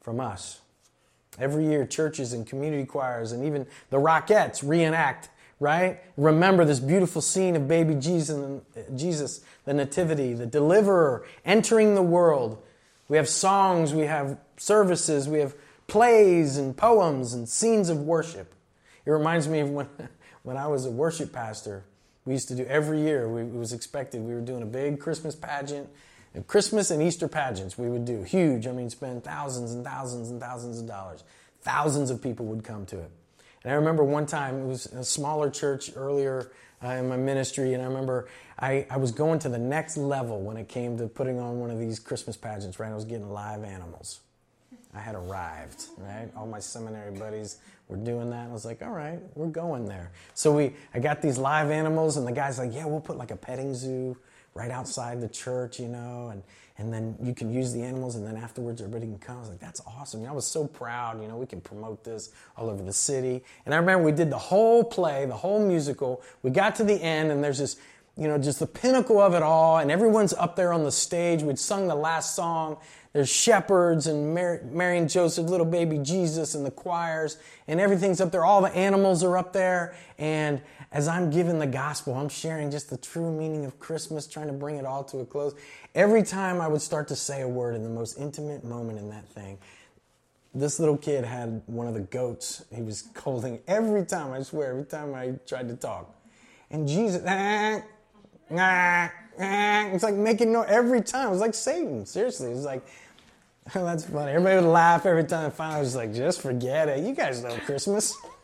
from 0.00 0.20
us. 0.20 0.60
Every 1.38 1.66
year, 1.66 1.86
churches 1.86 2.32
and 2.32 2.46
community 2.46 2.86
choirs 2.86 3.32
and 3.32 3.44
even 3.44 3.66
the 3.90 3.98
Rockettes 3.98 4.66
reenact, 4.66 5.28
right? 5.58 6.00
Remember 6.16 6.64
this 6.64 6.80
beautiful 6.80 7.22
scene 7.22 7.56
of 7.56 7.66
baby 7.66 7.94
Jesus, 7.94 8.60
Jesus, 8.94 9.40
the 9.64 9.74
Nativity, 9.74 10.34
the 10.34 10.46
deliverer 10.46 11.26
entering 11.44 11.94
the 11.94 12.02
world. 12.02 12.62
We 13.08 13.16
have 13.16 13.28
songs, 13.28 13.94
we 13.94 14.04
have 14.04 14.38
services, 14.56 15.28
we 15.28 15.38
have 15.38 15.54
plays 15.86 16.56
and 16.56 16.76
poems 16.76 17.32
and 17.32 17.48
scenes 17.48 17.88
of 17.88 18.00
worship. 18.00 18.52
It 19.04 19.10
reminds 19.10 19.48
me 19.48 19.60
of 19.60 19.70
when, 19.70 19.88
when 20.42 20.56
I 20.56 20.66
was 20.66 20.84
a 20.84 20.90
worship 20.90 21.32
pastor. 21.32 21.84
We 22.24 22.32
used 22.32 22.48
to 22.48 22.56
do 22.56 22.64
every 22.64 23.00
year, 23.02 23.28
we, 23.28 23.42
it 23.42 23.52
was 23.52 23.72
expected, 23.72 24.20
we 24.20 24.34
were 24.34 24.40
doing 24.40 24.62
a 24.62 24.66
big 24.66 24.98
Christmas 24.98 25.34
pageant. 25.34 25.88
And 26.34 26.46
Christmas 26.46 26.90
and 26.90 27.02
Easter 27.02 27.28
pageants 27.28 27.78
we 27.78 27.88
would 27.88 28.04
do, 28.04 28.22
huge. 28.22 28.66
I 28.66 28.72
mean, 28.72 28.90
spend 28.90 29.24
thousands 29.24 29.72
and 29.72 29.82
thousands 29.82 30.28
and 30.28 30.38
thousands 30.38 30.78
of 30.78 30.86
dollars. 30.86 31.24
Thousands 31.62 32.10
of 32.10 32.22
people 32.22 32.44
would 32.46 32.62
come 32.62 32.84
to 32.86 32.98
it. 32.98 33.10
And 33.66 33.72
I 33.72 33.78
remember 33.78 34.04
one 34.04 34.26
time, 34.26 34.60
it 34.60 34.66
was 34.66 34.86
a 34.86 35.02
smaller 35.02 35.50
church 35.50 35.90
earlier 35.96 36.52
uh, 36.84 36.90
in 36.90 37.08
my 37.08 37.16
ministry, 37.16 37.74
and 37.74 37.82
I 37.82 37.86
remember 37.86 38.28
I, 38.60 38.86
I 38.88 38.96
was 38.96 39.10
going 39.10 39.40
to 39.40 39.48
the 39.48 39.58
next 39.58 39.96
level 39.96 40.40
when 40.40 40.56
it 40.56 40.68
came 40.68 40.96
to 40.98 41.08
putting 41.08 41.40
on 41.40 41.58
one 41.58 41.72
of 41.72 41.80
these 41.80 41.98
Christmas 41.98 42.36
pageants, 42.36 42.78
right? 42.78 42.92
I 42.92 42.94
was 42.94 43.04
getting 43.04 43.28
live 43.28 43.64
animals. 43.64 44.20
I 44.94 45.00
had 45.00 45.16
arrived, 45.16 45.86
right? 45.98 46.30
All 46.36 46.46
my 46.46 46.60
seminary 46.60 47.10
buddies 47.18 47.56
were 47.88 47.96
doing 47.96 48.30
that. 48.30 48.48
I 48.48 48.52
was 48.52 48.64
like, 48.64 48.82
all 48.82 48.92
right, 48.92 49.18
we're 49.34 49.48
going 49.48 49.86
there. 49.86 50.12
So 50.34 50.52
we, 50.52 50.76
I 50.94 51.00
got 51.00 51.20
these 51.20 51.36
live 51.36 51.72
animals, 51.72 52.18
and 52.18 52.24
the 52.24 52.30
guy's 52.30 52.60
like, 52.60 52.72
yeah, 52.72 52.86
we'll 52.86 53.00
put 53.00 53.16
like 53.18 53.32
a 53.32 53.36
petting 53.36 53.74
zoo 53.74 54.16
right 54.54 54.70
outside 54.70 55.20
the 55.20 55.28
church, 55.28 55.80
you 55.80 55.88
know, 55.88 56.28
and, 56.28 56.44
and 56.78 56.92
then 56.92 57.16
you 57.22 57.34
can 57.34 57.52
use 57.52 57.72
the 57.72 57.82
animals, 57.82 58.16
and 58.16 58.26
then 58.26 58.36
afterwards 58.36 58.80
everybody 58.80 59.06
can 59.06 59.18
come. 59.18 59.36
I 59.36 59.40
was 59.40 59.48
like, 59.48 59.60
that's 59.60 59.80
awesome. 59.86 60.24
I 60.26 60.32
was 60.32 60.46
so 60.46 60.66
proud, 60.66 61.22
you 61.22 61.28
know, 61.28 61.36
we 61.36 61.46
can 61.46 61.60
promote 61.60 62.04
this 62.04 62.30
all 62.56 62.68
over 62.68 62.82
the 62.82 62.92
city. 62.92 63.42
And 63.64 63.74
I 63.74 63.78
remember 63.78 64.04
we 64.04 64.12
did 64.12 64.30
the 64.30 64.38
whole 64.38 64.84
play, 64.84 65.26
the 65.26 65.34
whole 65.34 65.64
musical. 65.64 66.22
We 66.42 66.50
got 66.50 66.76
to 66.76 66.84
the 66.84 66.94
end, 66.94 67.30
and 67.30 67.42
there's 67.42 67.58
this, 67.58 67.76
you 68.16 68.28
know, 68.28 68.38
just 68.38 68.60
the 68.60 68.66
pinnacle 68.66 69.20
of 69.20 69.34
it 69.34 69.42
all, 69.42 69.78
and 69.78 69.90
everyone's 69.90 70.34
up 70.34 70.56
there 70.56 70.72
on 70.72 70.84
the 70.84 70.92
stage. 70.92 71.42
We'd 71.42 71.58
sung 71.58 71.88
the 71.88 71.94
last 71.94 72.34
song, 72.34 72.78
there's 73.16 73.30
shepherds 73.30 74.08
and 74.08 74.34
Mary, 74.34 74.60
Mary, 74.70 74.98
and 74.98 75.08
Joseph, 75.08 75.48
little 75.48 75.64
baby 75.64 75.96
Jesus, 75.96 76.54
and 76.54 76.66
the 76.66 76.70
choirs, 76.70 77.38
and 77.66 77.80
everything's 77.80 78.20
up 78.20 78.30
there. 78.30 78.44
All 78.44 78.60
the 78.60 78.74
animals 78.76 79.24
are 79.24 79.38
up 79.38 79.54
there. 79.54 79.96
And 80.18 80.60
as 80.92 81.08
I'm 81.08 81.30
giving 81.30 81.58
the 81.58 81.66
gospel, 81.66 82.14
I'm 82.14 82.28
sharing 82.28 82.70
just 82.70 82.90
the 82.90 82.96
true 82.96 83.30
meaning 83.30 83.64
of 83.64 83.78
Christmas, 83.78 84.26
trying 84.26 84.46
to 84.46 84.52
bring 84.52 84.76
it 84.76 84.86
all 84.86 85.04
to 85.04 85.18
a 85.18 85.26
close. 85.26 85.54
Every 85.94 86.22
time 86.22 86.60
I 86.60 86.68
would 86.68 86.82
start 86.82 87.08
to 87.08 87.16
say 87.16 87.42
a 87.42 87.48
word 87.48 87.74
in 87.74 87.82
the 87.82 87.90
most 87.90 88.18
intimate 88.18 88.64
moment 88.64 88.98
in 88.98 89.10
that 89.10 89.28
thing, 89.28 89.58
this 90.54 90.80
little 90.80 90.96
kid 90.96 91.24
had 91.24 91.62
one 91.66 91.86
of 91.86 91.94
the 91.94 92.00
goats 92.00 92.64
he 92.74 92.82
was 92.82 93.08
holding 93.18 93.60
every 93.66 94.06
time, 94.06 94.32
I 94.32 94.42
swear, 94.42 94.70
every 94.70 94.84
time 94.84 95.14
I 95.14 95.34
tried 95.46 95.68
to 95.68 95.76
talk. 95.76 96.14
And 96.70 96.88
Jesus, 96.88 97.22
ah, 97.26 97.82
ah, 98.52 99.12
ah, 99.38 99.86
it's 99.88 100.02
like 100.02 100.14
making 100.14 100.52
no 100.52 100.62
every 100.62 101.02
time. 101.02 101.28
It 101.28 101.30
was 101.30 101.40
like 101.40 101.54
Satan, 101.54 102.06
seriously. 102.06 102.50
It 102.50 102.54
was 102.54 102.64
like, 102.64 102.86
That's 103.74 104.04
funny. 104.04 104.30
Everybody 104.30 104.56
would 104.56 104.70
laugh 104.70 105.06
every 105.06 105.24
time. 105.24 105.50
Finally, 105.50 105.76
I 105.76 105.80
was 105.80 105.96
like, 105.96 106.14
just 106.14 106.40
forget 106.40 106.88
it. 106.88 107.04
You 107.04 107.14
guys 107.14 107.42
know 107.42 107.56
Christmas. 107.64 108.16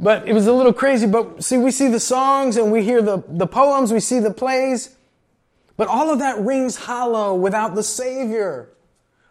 But 0.00 0.28
it 0.28 0.32
was 0.32 0.46
a 0.46 0.52
little 0.52 0.72
crazy. 0.72 1.06
But 1.06 1.42
see, 1.42 1.58
we 1.58 1.70
see 1.70 1.88
the 1.88 2.00
songs 2.00 2.56
and 2.56 2.70
we 2.70 2.84
hear 2.84 3.02
the, 3.02 3.22
the 3.26 3.46
poems, 3.46 3.92
we 3.92 4.00
see 4.00 4.20
the 4.20 4.32
plays. 4.32 4.96
But 5.76 5.88
all 5.88 6.10
of 6.10 6.18
that 6.18 6.38
rings 6.38 6.76
hollow 6.76 7.34
without 7.34 7.74
the 7.74 7.82
Savior. 7.82 8.68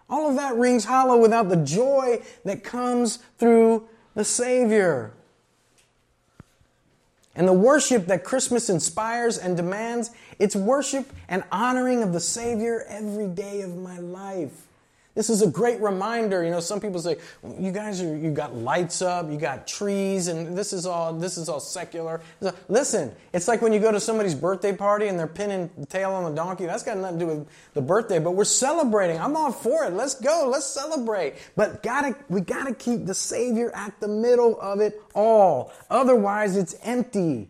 All 0.09 0.29
of 0.29 0.35
that 0.35 0.55
rings 0.55 0.85
hollow 0.85 1.17
without 1.17 1.49
the 1.49 1.57
joy 1.57 2.21
that 2.45 2.63
comes 2.63 3.17
through 3.37 3.87
the 4.15 4.23
Savior. 4.23 5.13
And 7.35 7.47
the 7.47 7.53
worship 7.53 8.07
that 8.07 8.23
Christmas 8.23 8.69
inspires 8.69 9.37
and 9.37 9.55
demands, 9.55 10.11
it's 10.39 10.55
worship 10.55 11.11
and 11.27 11.43
honoring 11.51 12.01
of 12.01 12.13
the 12.13 12.19
Savior 12.19 12.83
every 12.89 13.27
day 13.27 13.61
of 13.61 13.77
my 13.77 13.99
life. 13.99 14.66
This 15.17 15.31
is 15.31 15.41
a 15.41 15.47
great 15.47 15.81
reminder. 15.81 16.43
You 16.43 16.51
know, 16.51 16.59
some 16.59 16.79
people 16.79 17.01
say, 17.01 17.17
"You 17.57 17.71
guys 17.71 17.99
are 18.03 18.15
you 18.15 18.29
got 18.29 18.55
lights 18.55 19.01
up, 19.01 19.31
you 19.31 19.37
got 19.37 19.67
trees, 19.67 20.27
and 20.27 20.55
this 20.55 20.73
is 20.73 20.85
all 20.85 21.11
this 21.11 21.39
is 21.39 21.49
all 21.49 21.59
secular." 21.59 22.21
Listen, 22.69 23.11
it's 23.33 23.47
like 23.47 23.63
when 23.63 23.73
you 23.73 23.79
go 23.79 23.91
to 23.91 23.99
somebody's 23.99 24.35
birthday 24.35 24.73
party 24.73 25.07
and 25.07 25.17
they're 25.17 25.25
pinning 25.25 25.71
tail 25.89 26.11
on 26.11 26.23
the 26.23 26.35
donkey. 26.35 26.67
That's 26.67 26.83
got 26.83 26.97
nothing 26.97 27.17
to 27.17 27.25
do 27.25 27.31
with 27.31 27.47
the 27.73 27.81
birthday, 27.81 28.19
but 28.19 28.35
we're 28.35 28.43
celebrating. 28.43 29.19
I'm 29.19 29.35
all 29.35 29.51
for 29.51 29.85
it. 29.85 29.93
Let's 29.93 30.13
go. 30.13 30.47
Let's 30.51 30.67
celebrate. 30.67 31.33
But 31.55 31.81
gotta 31.81 32.15
we 32.29 32.41
gotta 32.41 32.75
keep 32.75 33.07
the 33.07 33.15
Savior 33.15 33.71
at 33.75 33.99
the 33.99 34.07
middle 34.07 34.61
of 34.61 34.81
it 34.81 35.01
all. 35.15 35.71
Otherwise, 35.89 36.55
it's 36.55 36.75
empty. 36.83 37.49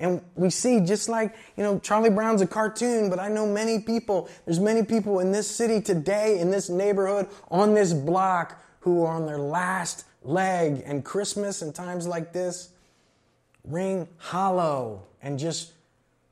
And 0.00 0.22
we 0.34 0.48
see 0.48 0.80
just 0.80 1.10
like, 1.10 1.36
you 1.58 1.62
know, 1.62 1.78
Charlie 1.78 2.08
Brown's 2.08 2.40
a 2.40 2.46
cartoon, 2.46 3.10
but 3.10 3.18
I 3.18 3.28
know 3.28 3.46
many 3.46 3.80
people, 3.80 4.30
there's 4.46 4.58
many 4.58 4.82
people 4.82 5.20
in 5.20 5.30
this 5.30 5.46
city 5.46 5.82
today, 5.82 6.40
in 6.40 6.50
this 6.50 6.70
neighborhood, 6.70 7.28
on 7.50 7.74
this 7.74 7.92
block, 7.92 8.64
who 8.80 9.04
are 9.04 9.12
on 9.12 9.26
their 9.26 9.38
last 9.38 10.06
leg. 10.22 10.82
And 10.86 11.04
Christmas 11.04 11.60
and 11.60 11.74
times 11.74 12.06
like 12.06 12.32
this 12.32 12.70
ring 13.62 14.08
hollow 14.16 15.02
and 15.22 15.38
just 15.38 15.72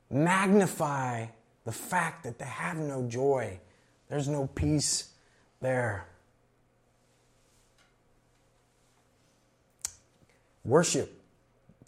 magnify 0.09 1.27
the 1.63 1.71
fact 1.71 2.23
that 2.23 2.39
they 2.39 2.45
have 2.45 2.77
no 2.77 3.07
joy. 3.07 3.59
There's 4.09 4.27
no 4.27 4.47
peace 4.47 5.09
there. 5.61 6.07
Worship 10.65 11.18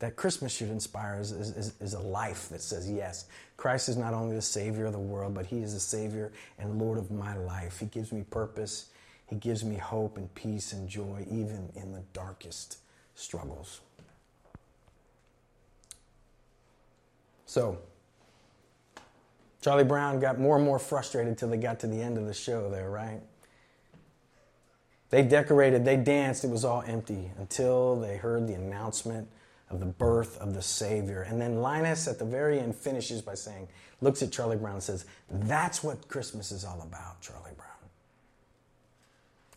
that 0.01 0.15
Christmas 0.15 0.51
should 0.51 0.69
inspire 0.69 1.19
is, 1.19 1.31
is, 1.31 1.73
is, 1.79 1.93
a 1.93 1.99
life 1.99 2.49
that 2.49 2.59
says, 2.59 2.89
yes, 2.89 3.25
Christ 3.55 3.87
is 3.87 3.97
not 3.97 4.15
only 4.15 4.35
the 4.35 4.41
Savior 4.41 4.85
of 4.85 4.93
the 4.93 4.99
world, 4.99 5.35
but 5.35 5.45
He 5.45 5.59
is 5.59 5.75
the 5.75 5.79
Savior 5.79 6.31
and 6.57 6.81
Lord 6.81 6.97
of 6.97 7.11
my 7.11 7.37
life. 7.37 7.79
He 7.79 7.85
gives 7.85 8.11
me 8.11 8.23
purpose, 8.27 8.87
He 9.27 9.35
gives 9.35 9.63
me 9.63 9.75
hope 9.75 10.17
and 10.17 10.33
peace 10.33 10.73
and 10.73 10.89
joy, 10.89 11.23
even 11.29 11.69
in 11.75 11.91
the 11.91 12.01
darkest 12.13 12.79
struggles. 13.13 13.81
So, 17.45 17.77
Charlie 19.61 19.83
Brown 19.83 20.19
got 20.19 20.39
more 20.39 20.55
and 20.55 20.65
more 20.65 20.79
frustrated 20.79 21.37
till 21.37 21.49
they 21.49 21.57
got 21.57 21.79
to 21.81 21.87
the 21.87 22.01
end 22.01 22.17
of 22.17 22.25
the 22.25 22.33
show 22.33 22.71
there, 22.71 22.89
right? 22.89 23.21
They 25.11 25.21
decorated, 25.21 25.85
they 25.85 25.97
danced, 25.97 26.43
it 26.43 26.49
was 26.49 26.65
all 26.65 26.81
empty 26.87 27.29
until 27.37 27.99
they 27.99 28.17
heard 28.17 28.47
the 28.47 28.55
announcement 28.55 29.27
of 29.71 29.79
the 29.79 29.85
birth 29.85 30.37
of 30.39 30.53
the 30.53 30.61
Savior. 30.61 31.21
And 31.21 31.41
then 31.41 31.61
Linus 31.61 32.07
at 32.07 32.19
the 32.19 32.25
very 32.25 32.59
end 32.59 32.75
finishes 32.75 33.21
by 33.21 33.35
saying, 33.35 33.67
looks 34.01 34.21
at 34.21 34.31
Charlie 34.31 34.57
Brown 34.57 34.75
and 34.75 34.83
says, 34.83 35.05
That's 35.29 35.83
what 35.83 36.07
Christmas 36.07 36.51
is 36.51 36.65
all 36.65 36.81
about, 36.81 37.21
Charlie 37.21 37.51
Brown. 37.55 37.69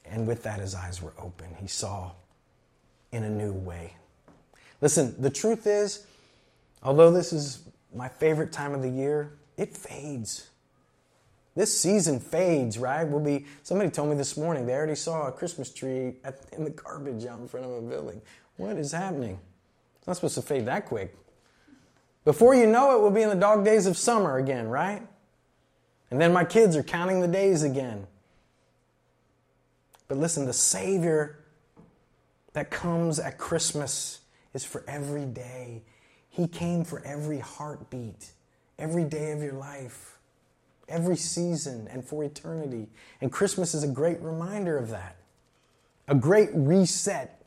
And 0.05 0.27
with 0.27 0.43
that, 0.45 0.61
his 0.61 0.75
eyes 0.75 1.03
were 1.03 1.15
open. 1.19 1.49
He 1.59 1.67
saw 1.67 2.13
in 3.11 3.25
a 3.25 3.31
new 3.31 3.53
way. 3.53 3.95
Listen, 4.81 5.15
the 5.21 5.31
truth 5.31 5.67
is, 5.67 6.07
although 6.83 7.11
this 7.11 7.33
is 7.33 7.61
my 7.95 8.09
favorite 8.09 8.53
time 8.53 8.75
of 8.75 8.83
the 8.83 8.91
year, 8.91 9.33
it 9.57 9.75
fades. 9.77 10.49
This 11.57 11.79
season 11.79 12.19
fades, 12.19 12.79
right? 12.79 13.05
We'll 13.05 13.21
be. 13.21 13.47
Somebody 13.63 13.91
told 13.91 14.11
me 14.11 14.17
this 14.17 14.37
morning 14.37 14.67
they 14.67 14.75
already 14.75 14.97
saw 14.97 15.29
a 15.29 15.33
Christmas 15.33 15.73
tree 15.73 16.17
at, 16.25 16.41
in 16.53 16.65
the 16.65 16.71
garbage 16.71 17.25
out 17.27 17.39
in 17.39 17.47
front 17.47 17.65
of 17.65 17.73
a 17.73 17.81
building. 17.81 18.21
What 18.57 18.77
is 18.77 18.91
happening? 18.91 19.39
It's 20.05 20.07
not 20.07 20.17
supposed 20.17 20.35
to 20.35 20.43
fade 20.43 20.67
that 20.67 20.85
quick. 20.85 21.17
Before 22.27 22.55
you 22.55 22.67
know 22.67 22.95
it, 22.95 23.01
we'll 23.01 23.11
be 23.11 23.23
in 23.23 23.31
the 23.31 23.35
dog 23.35 23.65
days 23.65 23.87
of 23.87 23.97
summer 23.97 24.37
again, 24.37 24.69
right? 24.69 25.01
And 26.11 26.21
then 26.21 26.31
my 26.31 26.45
kids 26.45 26.77
are 26.77 26.83
counting 26.83 27.23
the 27.23 27.27
days 27.27 27.63
again. 27.63 28.07
But 30.07 30.19
listen, 30.19 30.45
the 30.45 30.53
Savior 30.53 31.39
that 32.53 32.71
comes 32.71 33.19
at 33.19 33.39
Christmas 33.39 34.21
is 34.53 34.63
for 34.63 34.85
every 34.87 35.25
day. 35.25 35.85
He 36.29 36.49
came 36.49 36.85
for 36.85 37.03
every 37.07 37.39
heartbeat, 37.39 38.33
every 38.79 39.05
day 39.05 39.33
of 39.33 39.41
your 39.43 39.55
life, 39.55 40.19
every 40.87 41.17
season, 41.17 41.89
and 41.91 42.05
for 42.05 42.23
eternity. 42.25 42.89
And 43.23 43.33
Christmas 43.33 43.73
is 43.73 43.85
a 43.85 43.89
great 43.89 44.21
reminder 44.21 44.77
of 44.77 44.91
that, 44.91 45.17
a 46.09 46.15
great 46.15 46.51
reset, 46.53 47.43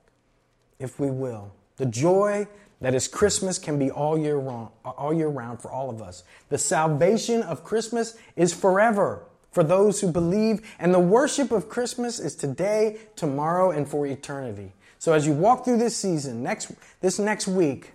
if 0.79 0.99
we 0.99 1.11
will. 1.11 1.51
The 1.77 1.85
joy 1.85 2.47
that 2.81 2.93
is 2.93 3.07
Christmas 3.07 3.57
can 3.57 3.79
be 3.79 3.89
all 3.89 4.17
year, 4.17 4.37
round, 4.37 4.69
all 4.83 5.13
year 5.13 5.27
round 5.27 5.61
for 5.61 5.71
all 5.71 5.89
of 5.89 6.01
us. 6.01 6.23
The 6.49 6.57
salvation 6.57 7.41
of 7.41 7.63
Christmas 7.63 8.17
is 8.35 8.53
forever 8.53 9.23
for 9.51 9.63
those 9.63 10.01
who 10.01 10.11
believe, 10.11 10.61
and 10.77 10.93
the 10.93 10.99
worship 10.99 11.51
of 11.51 11.69
Christmas 11.69 12.19
is 12.19 12.35
today, 12.35 12.97
tomorrow, 13.15 13.71
and 13.71 13.87
for 13.87 14.05
eternity. 14.05 14.73
So 14.99 15.13
as 15.13 15.25
you 15.25 15.33
walk 15.33 15.65
through 15.65 15.77
this 15.77 15.95
season, 15.95 16.43
next, 16.43 16.71
this 17.01 17.17
next 17.17 17.47
week, 17.47 17.93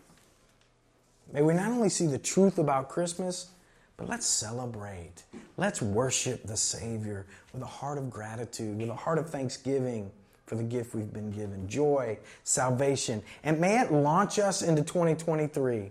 may 1.32 1.42
we 1.42 1.54
not 1.54 1.70
only 1.70 1.88
see 1.88 2.06
the 2.06 2.18
truth 2.18 2.58
about 2.58 2.88
Christmas, 2.88 3.50
but 3.96 4.08
let's 4.08 4.26
celebrate. 4.26 5.22
Let's 5.56 5.80
worship 5.80 6.44
the 6.44 6.56
Savior 6.56 7.26
with 7.52 7.62
a 7.62 7.66
heart 7.66 7.98
of 7.98 8.10
gratitude, 8.10 8.78
with 8.78 8.88
a 8.88 8.94
heart 8.94 9.18
of 9.18 9.30
thanksgiving 9.30 10.10
for 10.52 10.56
the 10.56 10.62
gift 10.62 10.94
we've 10.94 11.14
been 11.14 11.30
given 11.30 11.66
joy, 11.66 12.18
salvation. 12.44 13.22
And 13.42 13.58
may 13.58 13.80
it 13.80 13.90
launch 13.90 14.38
us 14.38 14.60
into 14.60 14.82
2023 14.82 15.90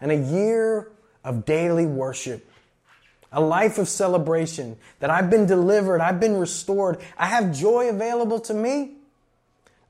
and 0.00 0.12
a 0.12 0.14
year 0.14 0.92
of 1.24 1.44
daily 1.44 1.84
worship, 1.84 2.48
a 3.32 3.40
life 3.40 3.76
of 3.76 3.88
celebration 3.88 4.76
that 5.00 5.10
I've 5.10 5.30
been 5.30 5.46
delivered, 5.46 6.00
I've 6.00 6.20
been 6.20 6.36
restored, 6.36 7.00
I 7.18 7.26
have 7.26 7.52
joy 7.52 7.88
available 7.88 8.38
to 8.38 8.54
me, 8.54 8.92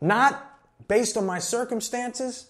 not 0.01 0.59
based 0.89 1.19
on 1.19 1.27
my 1.27 1.39
circumstances. 1.39 2.49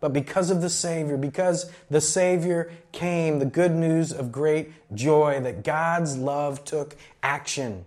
But 0.00 0.12
because 0.12 0.50
of 0.50 0.60
the 0.60 0.70
Savior, 0.70 1.16
because 1.16 1.70
the 1.88 2.00
Savior 2.00 2.72
came, 2.90 3.38
the 3.38 3.46
good 3.46 3.76
news 3.76 4.10
of 4.10 4.32
great 4.32 4.72
joy 4.92 5.38
that 5.40 5.62
God's 5.62 6.16
love 6.16 6.64
took 6.64 6.96
action 7.22 7.84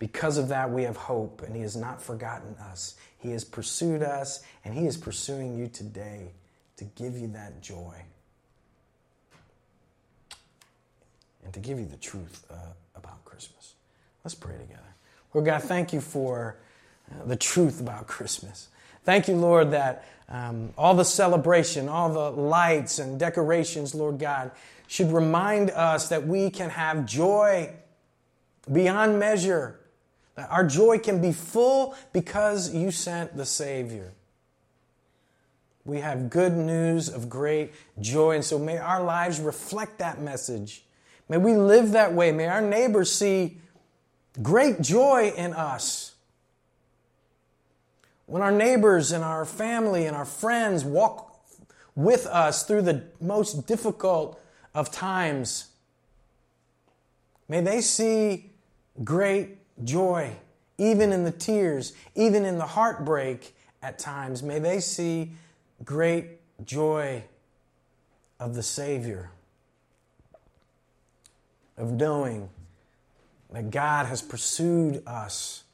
because 0.00 0.38
of 0.38 0.48
that, 0.48 0.70
we 0.70 0.82
have 0.84 0.96
hope, 0.96 1.42
and 1.42 1.54
He 1.54 1.60
has 1.60 1.76
not 1.76 2.02
forgotten 2.02 2.56
us. 2.56 2.96
He 3.18 3.30
has 3.32 3.44
pursued 3.44 4.02
us, 4.02 4.42
and 4.64 4.74
He 4.74 4.86
is 4.86 4.96
pursuing 4.96 5.56
you 5.56 5.68
today 5.68 6.32
to 6.78 6.84
give 6.84 7.16
you 7.18 7.28
that 7.28 7.60
joy 7.60 7.94
and 11.44 11.52
to 11.52 11.60
give 11.60 11.78
you 11.78 11.84
the 11.84 11.98
truth 11.98 12.46
uh, 12.50 12.54
about 12.96 13.22
Christmas. 13.26 13.74
Let's 14.24 14.34
pray 14.34 14.56
together. 14.56 14.80
Lord 15.34 15.44
God, 15.44 15.62
thank 15.62 15.92
you 15.92 16.00
for 16.00 16.56
uh, 17.10 17.26
the 17.26 17.36
truth 17.36 17.80
about 17.80 18.06
Christmas. 18.06 18.68
Thank 19.04 19.28
you, 19.28 19.34
Lord, 19.34 19.72
that 19.72 20.06
um, 20.30 20.72
all 20.78 20.94
the 20.94 21.04
celebration, 21.04 21.90
all 21.90 22.10
the 22.10 22.30
lights 22.30 22.98
and 22.98 23.20
decorations, 23.20 23.94
Lord 23.94 24.18
God, 24.18 24.50
should 24.86 25.12
remind 25.12 25.70
us 25.70 26.08
that 26.08 26.26
we 26.26 26.48
can 26.48 26.70
have 26.70 27.04
joy 27.04 27.74
beyond 28.70 29.18
measure. 29.18 29.79
Our 30.48 30.64
joy 30.64 30.98
can 30.98 31.20
be 31.20 31.32
full 31.32 31.94
because 32.12 32.74
you 32.74 32.90
sent 32.90 33.36
the 33.36 33.44
Savior. 33.44 34.12
We 35.84 35.98
have 35.98 36.30
good 36.30 36.56
news 36.56 37.08
of 37.08 37.28
great 37.28 37.72
joy, 38.00 38.36
and 38.36 38.44
so 38.44 38.58
may 38.58 38.78
our 38.78 39.02
lives 39.02 39.40
reflect 39.40 39.98
that 39.98 40.20
message. 40.20 40.84
May 41.28 41.38
we 41.38 41.54
live 41.54 41.92
that 41.92 42.12
way. 42.12 42.32
May 42.32 42.46
our 42.46 42.60
neighbors 42.60 43.10
see 43.12 43.58
great 44.42 44.80
joy 44.80 45.32
in 45.36 45.52
us. 45.52 46.12
When 48.26 48.42
our 48.42 48.52
neighbors 48.52 49.10
and 49.10 49.24
our 49.24 49.44
family 49.44 50.06
and 50.06 50.16
our 50.16 50.24
friends 50.24 50.84
walk 50.84 51.40
with 51.96 52.26
us 52.26 52.62
through 52.62 52.82
the 52.82 53.04
most 53.20 53.66
difficult 53.66 54.40
of 54.74 54.92
times, 54.92 55.66
may 57.48 57.60
they 57.60 57.80
see 57.80 58.50
great 59.02 59.59
joy, 59.84 60.32
even 60.78 61.12
in 61.12 61.24
the 61.24 61.30
tears, 61.30 61.92
even 62.14 62.44
in 62.44 62.58
the 62.58 62.66
heartbreak 62.66 63.54
at 63.82 63.98
times. 63.98 64.42
May 64.42 64.58
they 64.58 64.80
see 64.80 65.32
great 65.84 66.40
joy 66.64 67.24
of 68.38 68.54
the 68.54 68.62
Savior, 68.62 69.30
of 71.76 71.92
knowing 71.92 72.48
that 73.52 73.70
God 73.70 74.06
has 74.06 74.22
pursued 74.22 75.02
us 75.06 75.64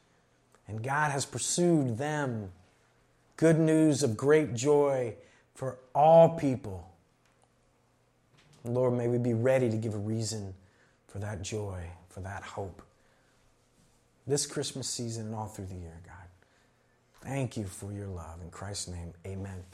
and 0.68 0.82
God 0.82 1.10
has 1.10 1.24
pursued 1.24 1.98
them. 1.98 2.50
Good 3.36 3.58
news 3.58 4.02
of 4.02 4.16
great 4.16 4.54
joy 4.54 5.14
for 5.54 5.78
all 5.94 6.30
people. 6.30 6.90
Lord, 8.64 8.94
may 8.94 9.08
we 9.08 9.18
be 9.18 9.34
ready 9.34 9.70
to 9.70 9.76
give 9.76 9.94
a 9.94 9.98
reason 9.98 10.54
for 11.06 11.18
that 11.18 11.42
joy, 11.42 11.82
for 12.08 12.20
that 12.20 12.42
hope. 12.42 12.82
This 14.26 14.46
Christmas 14.46 14.88
season 14.88 15.26
and 15.26 15.34
all 15.34 15.46
through 15.46 15.66
the 15.66 15.76
year, 15.76 16.00
God. 16.04 16.14
Thank 17.22 17.56
you 17.56 17.64
for 17.64 17.92
your 17.92 18.08
love. 18.08 18.40
In 18.42 18.50
Christ's 18.50 18.88
name, 18.88 19.12
amen. 19.26 19.64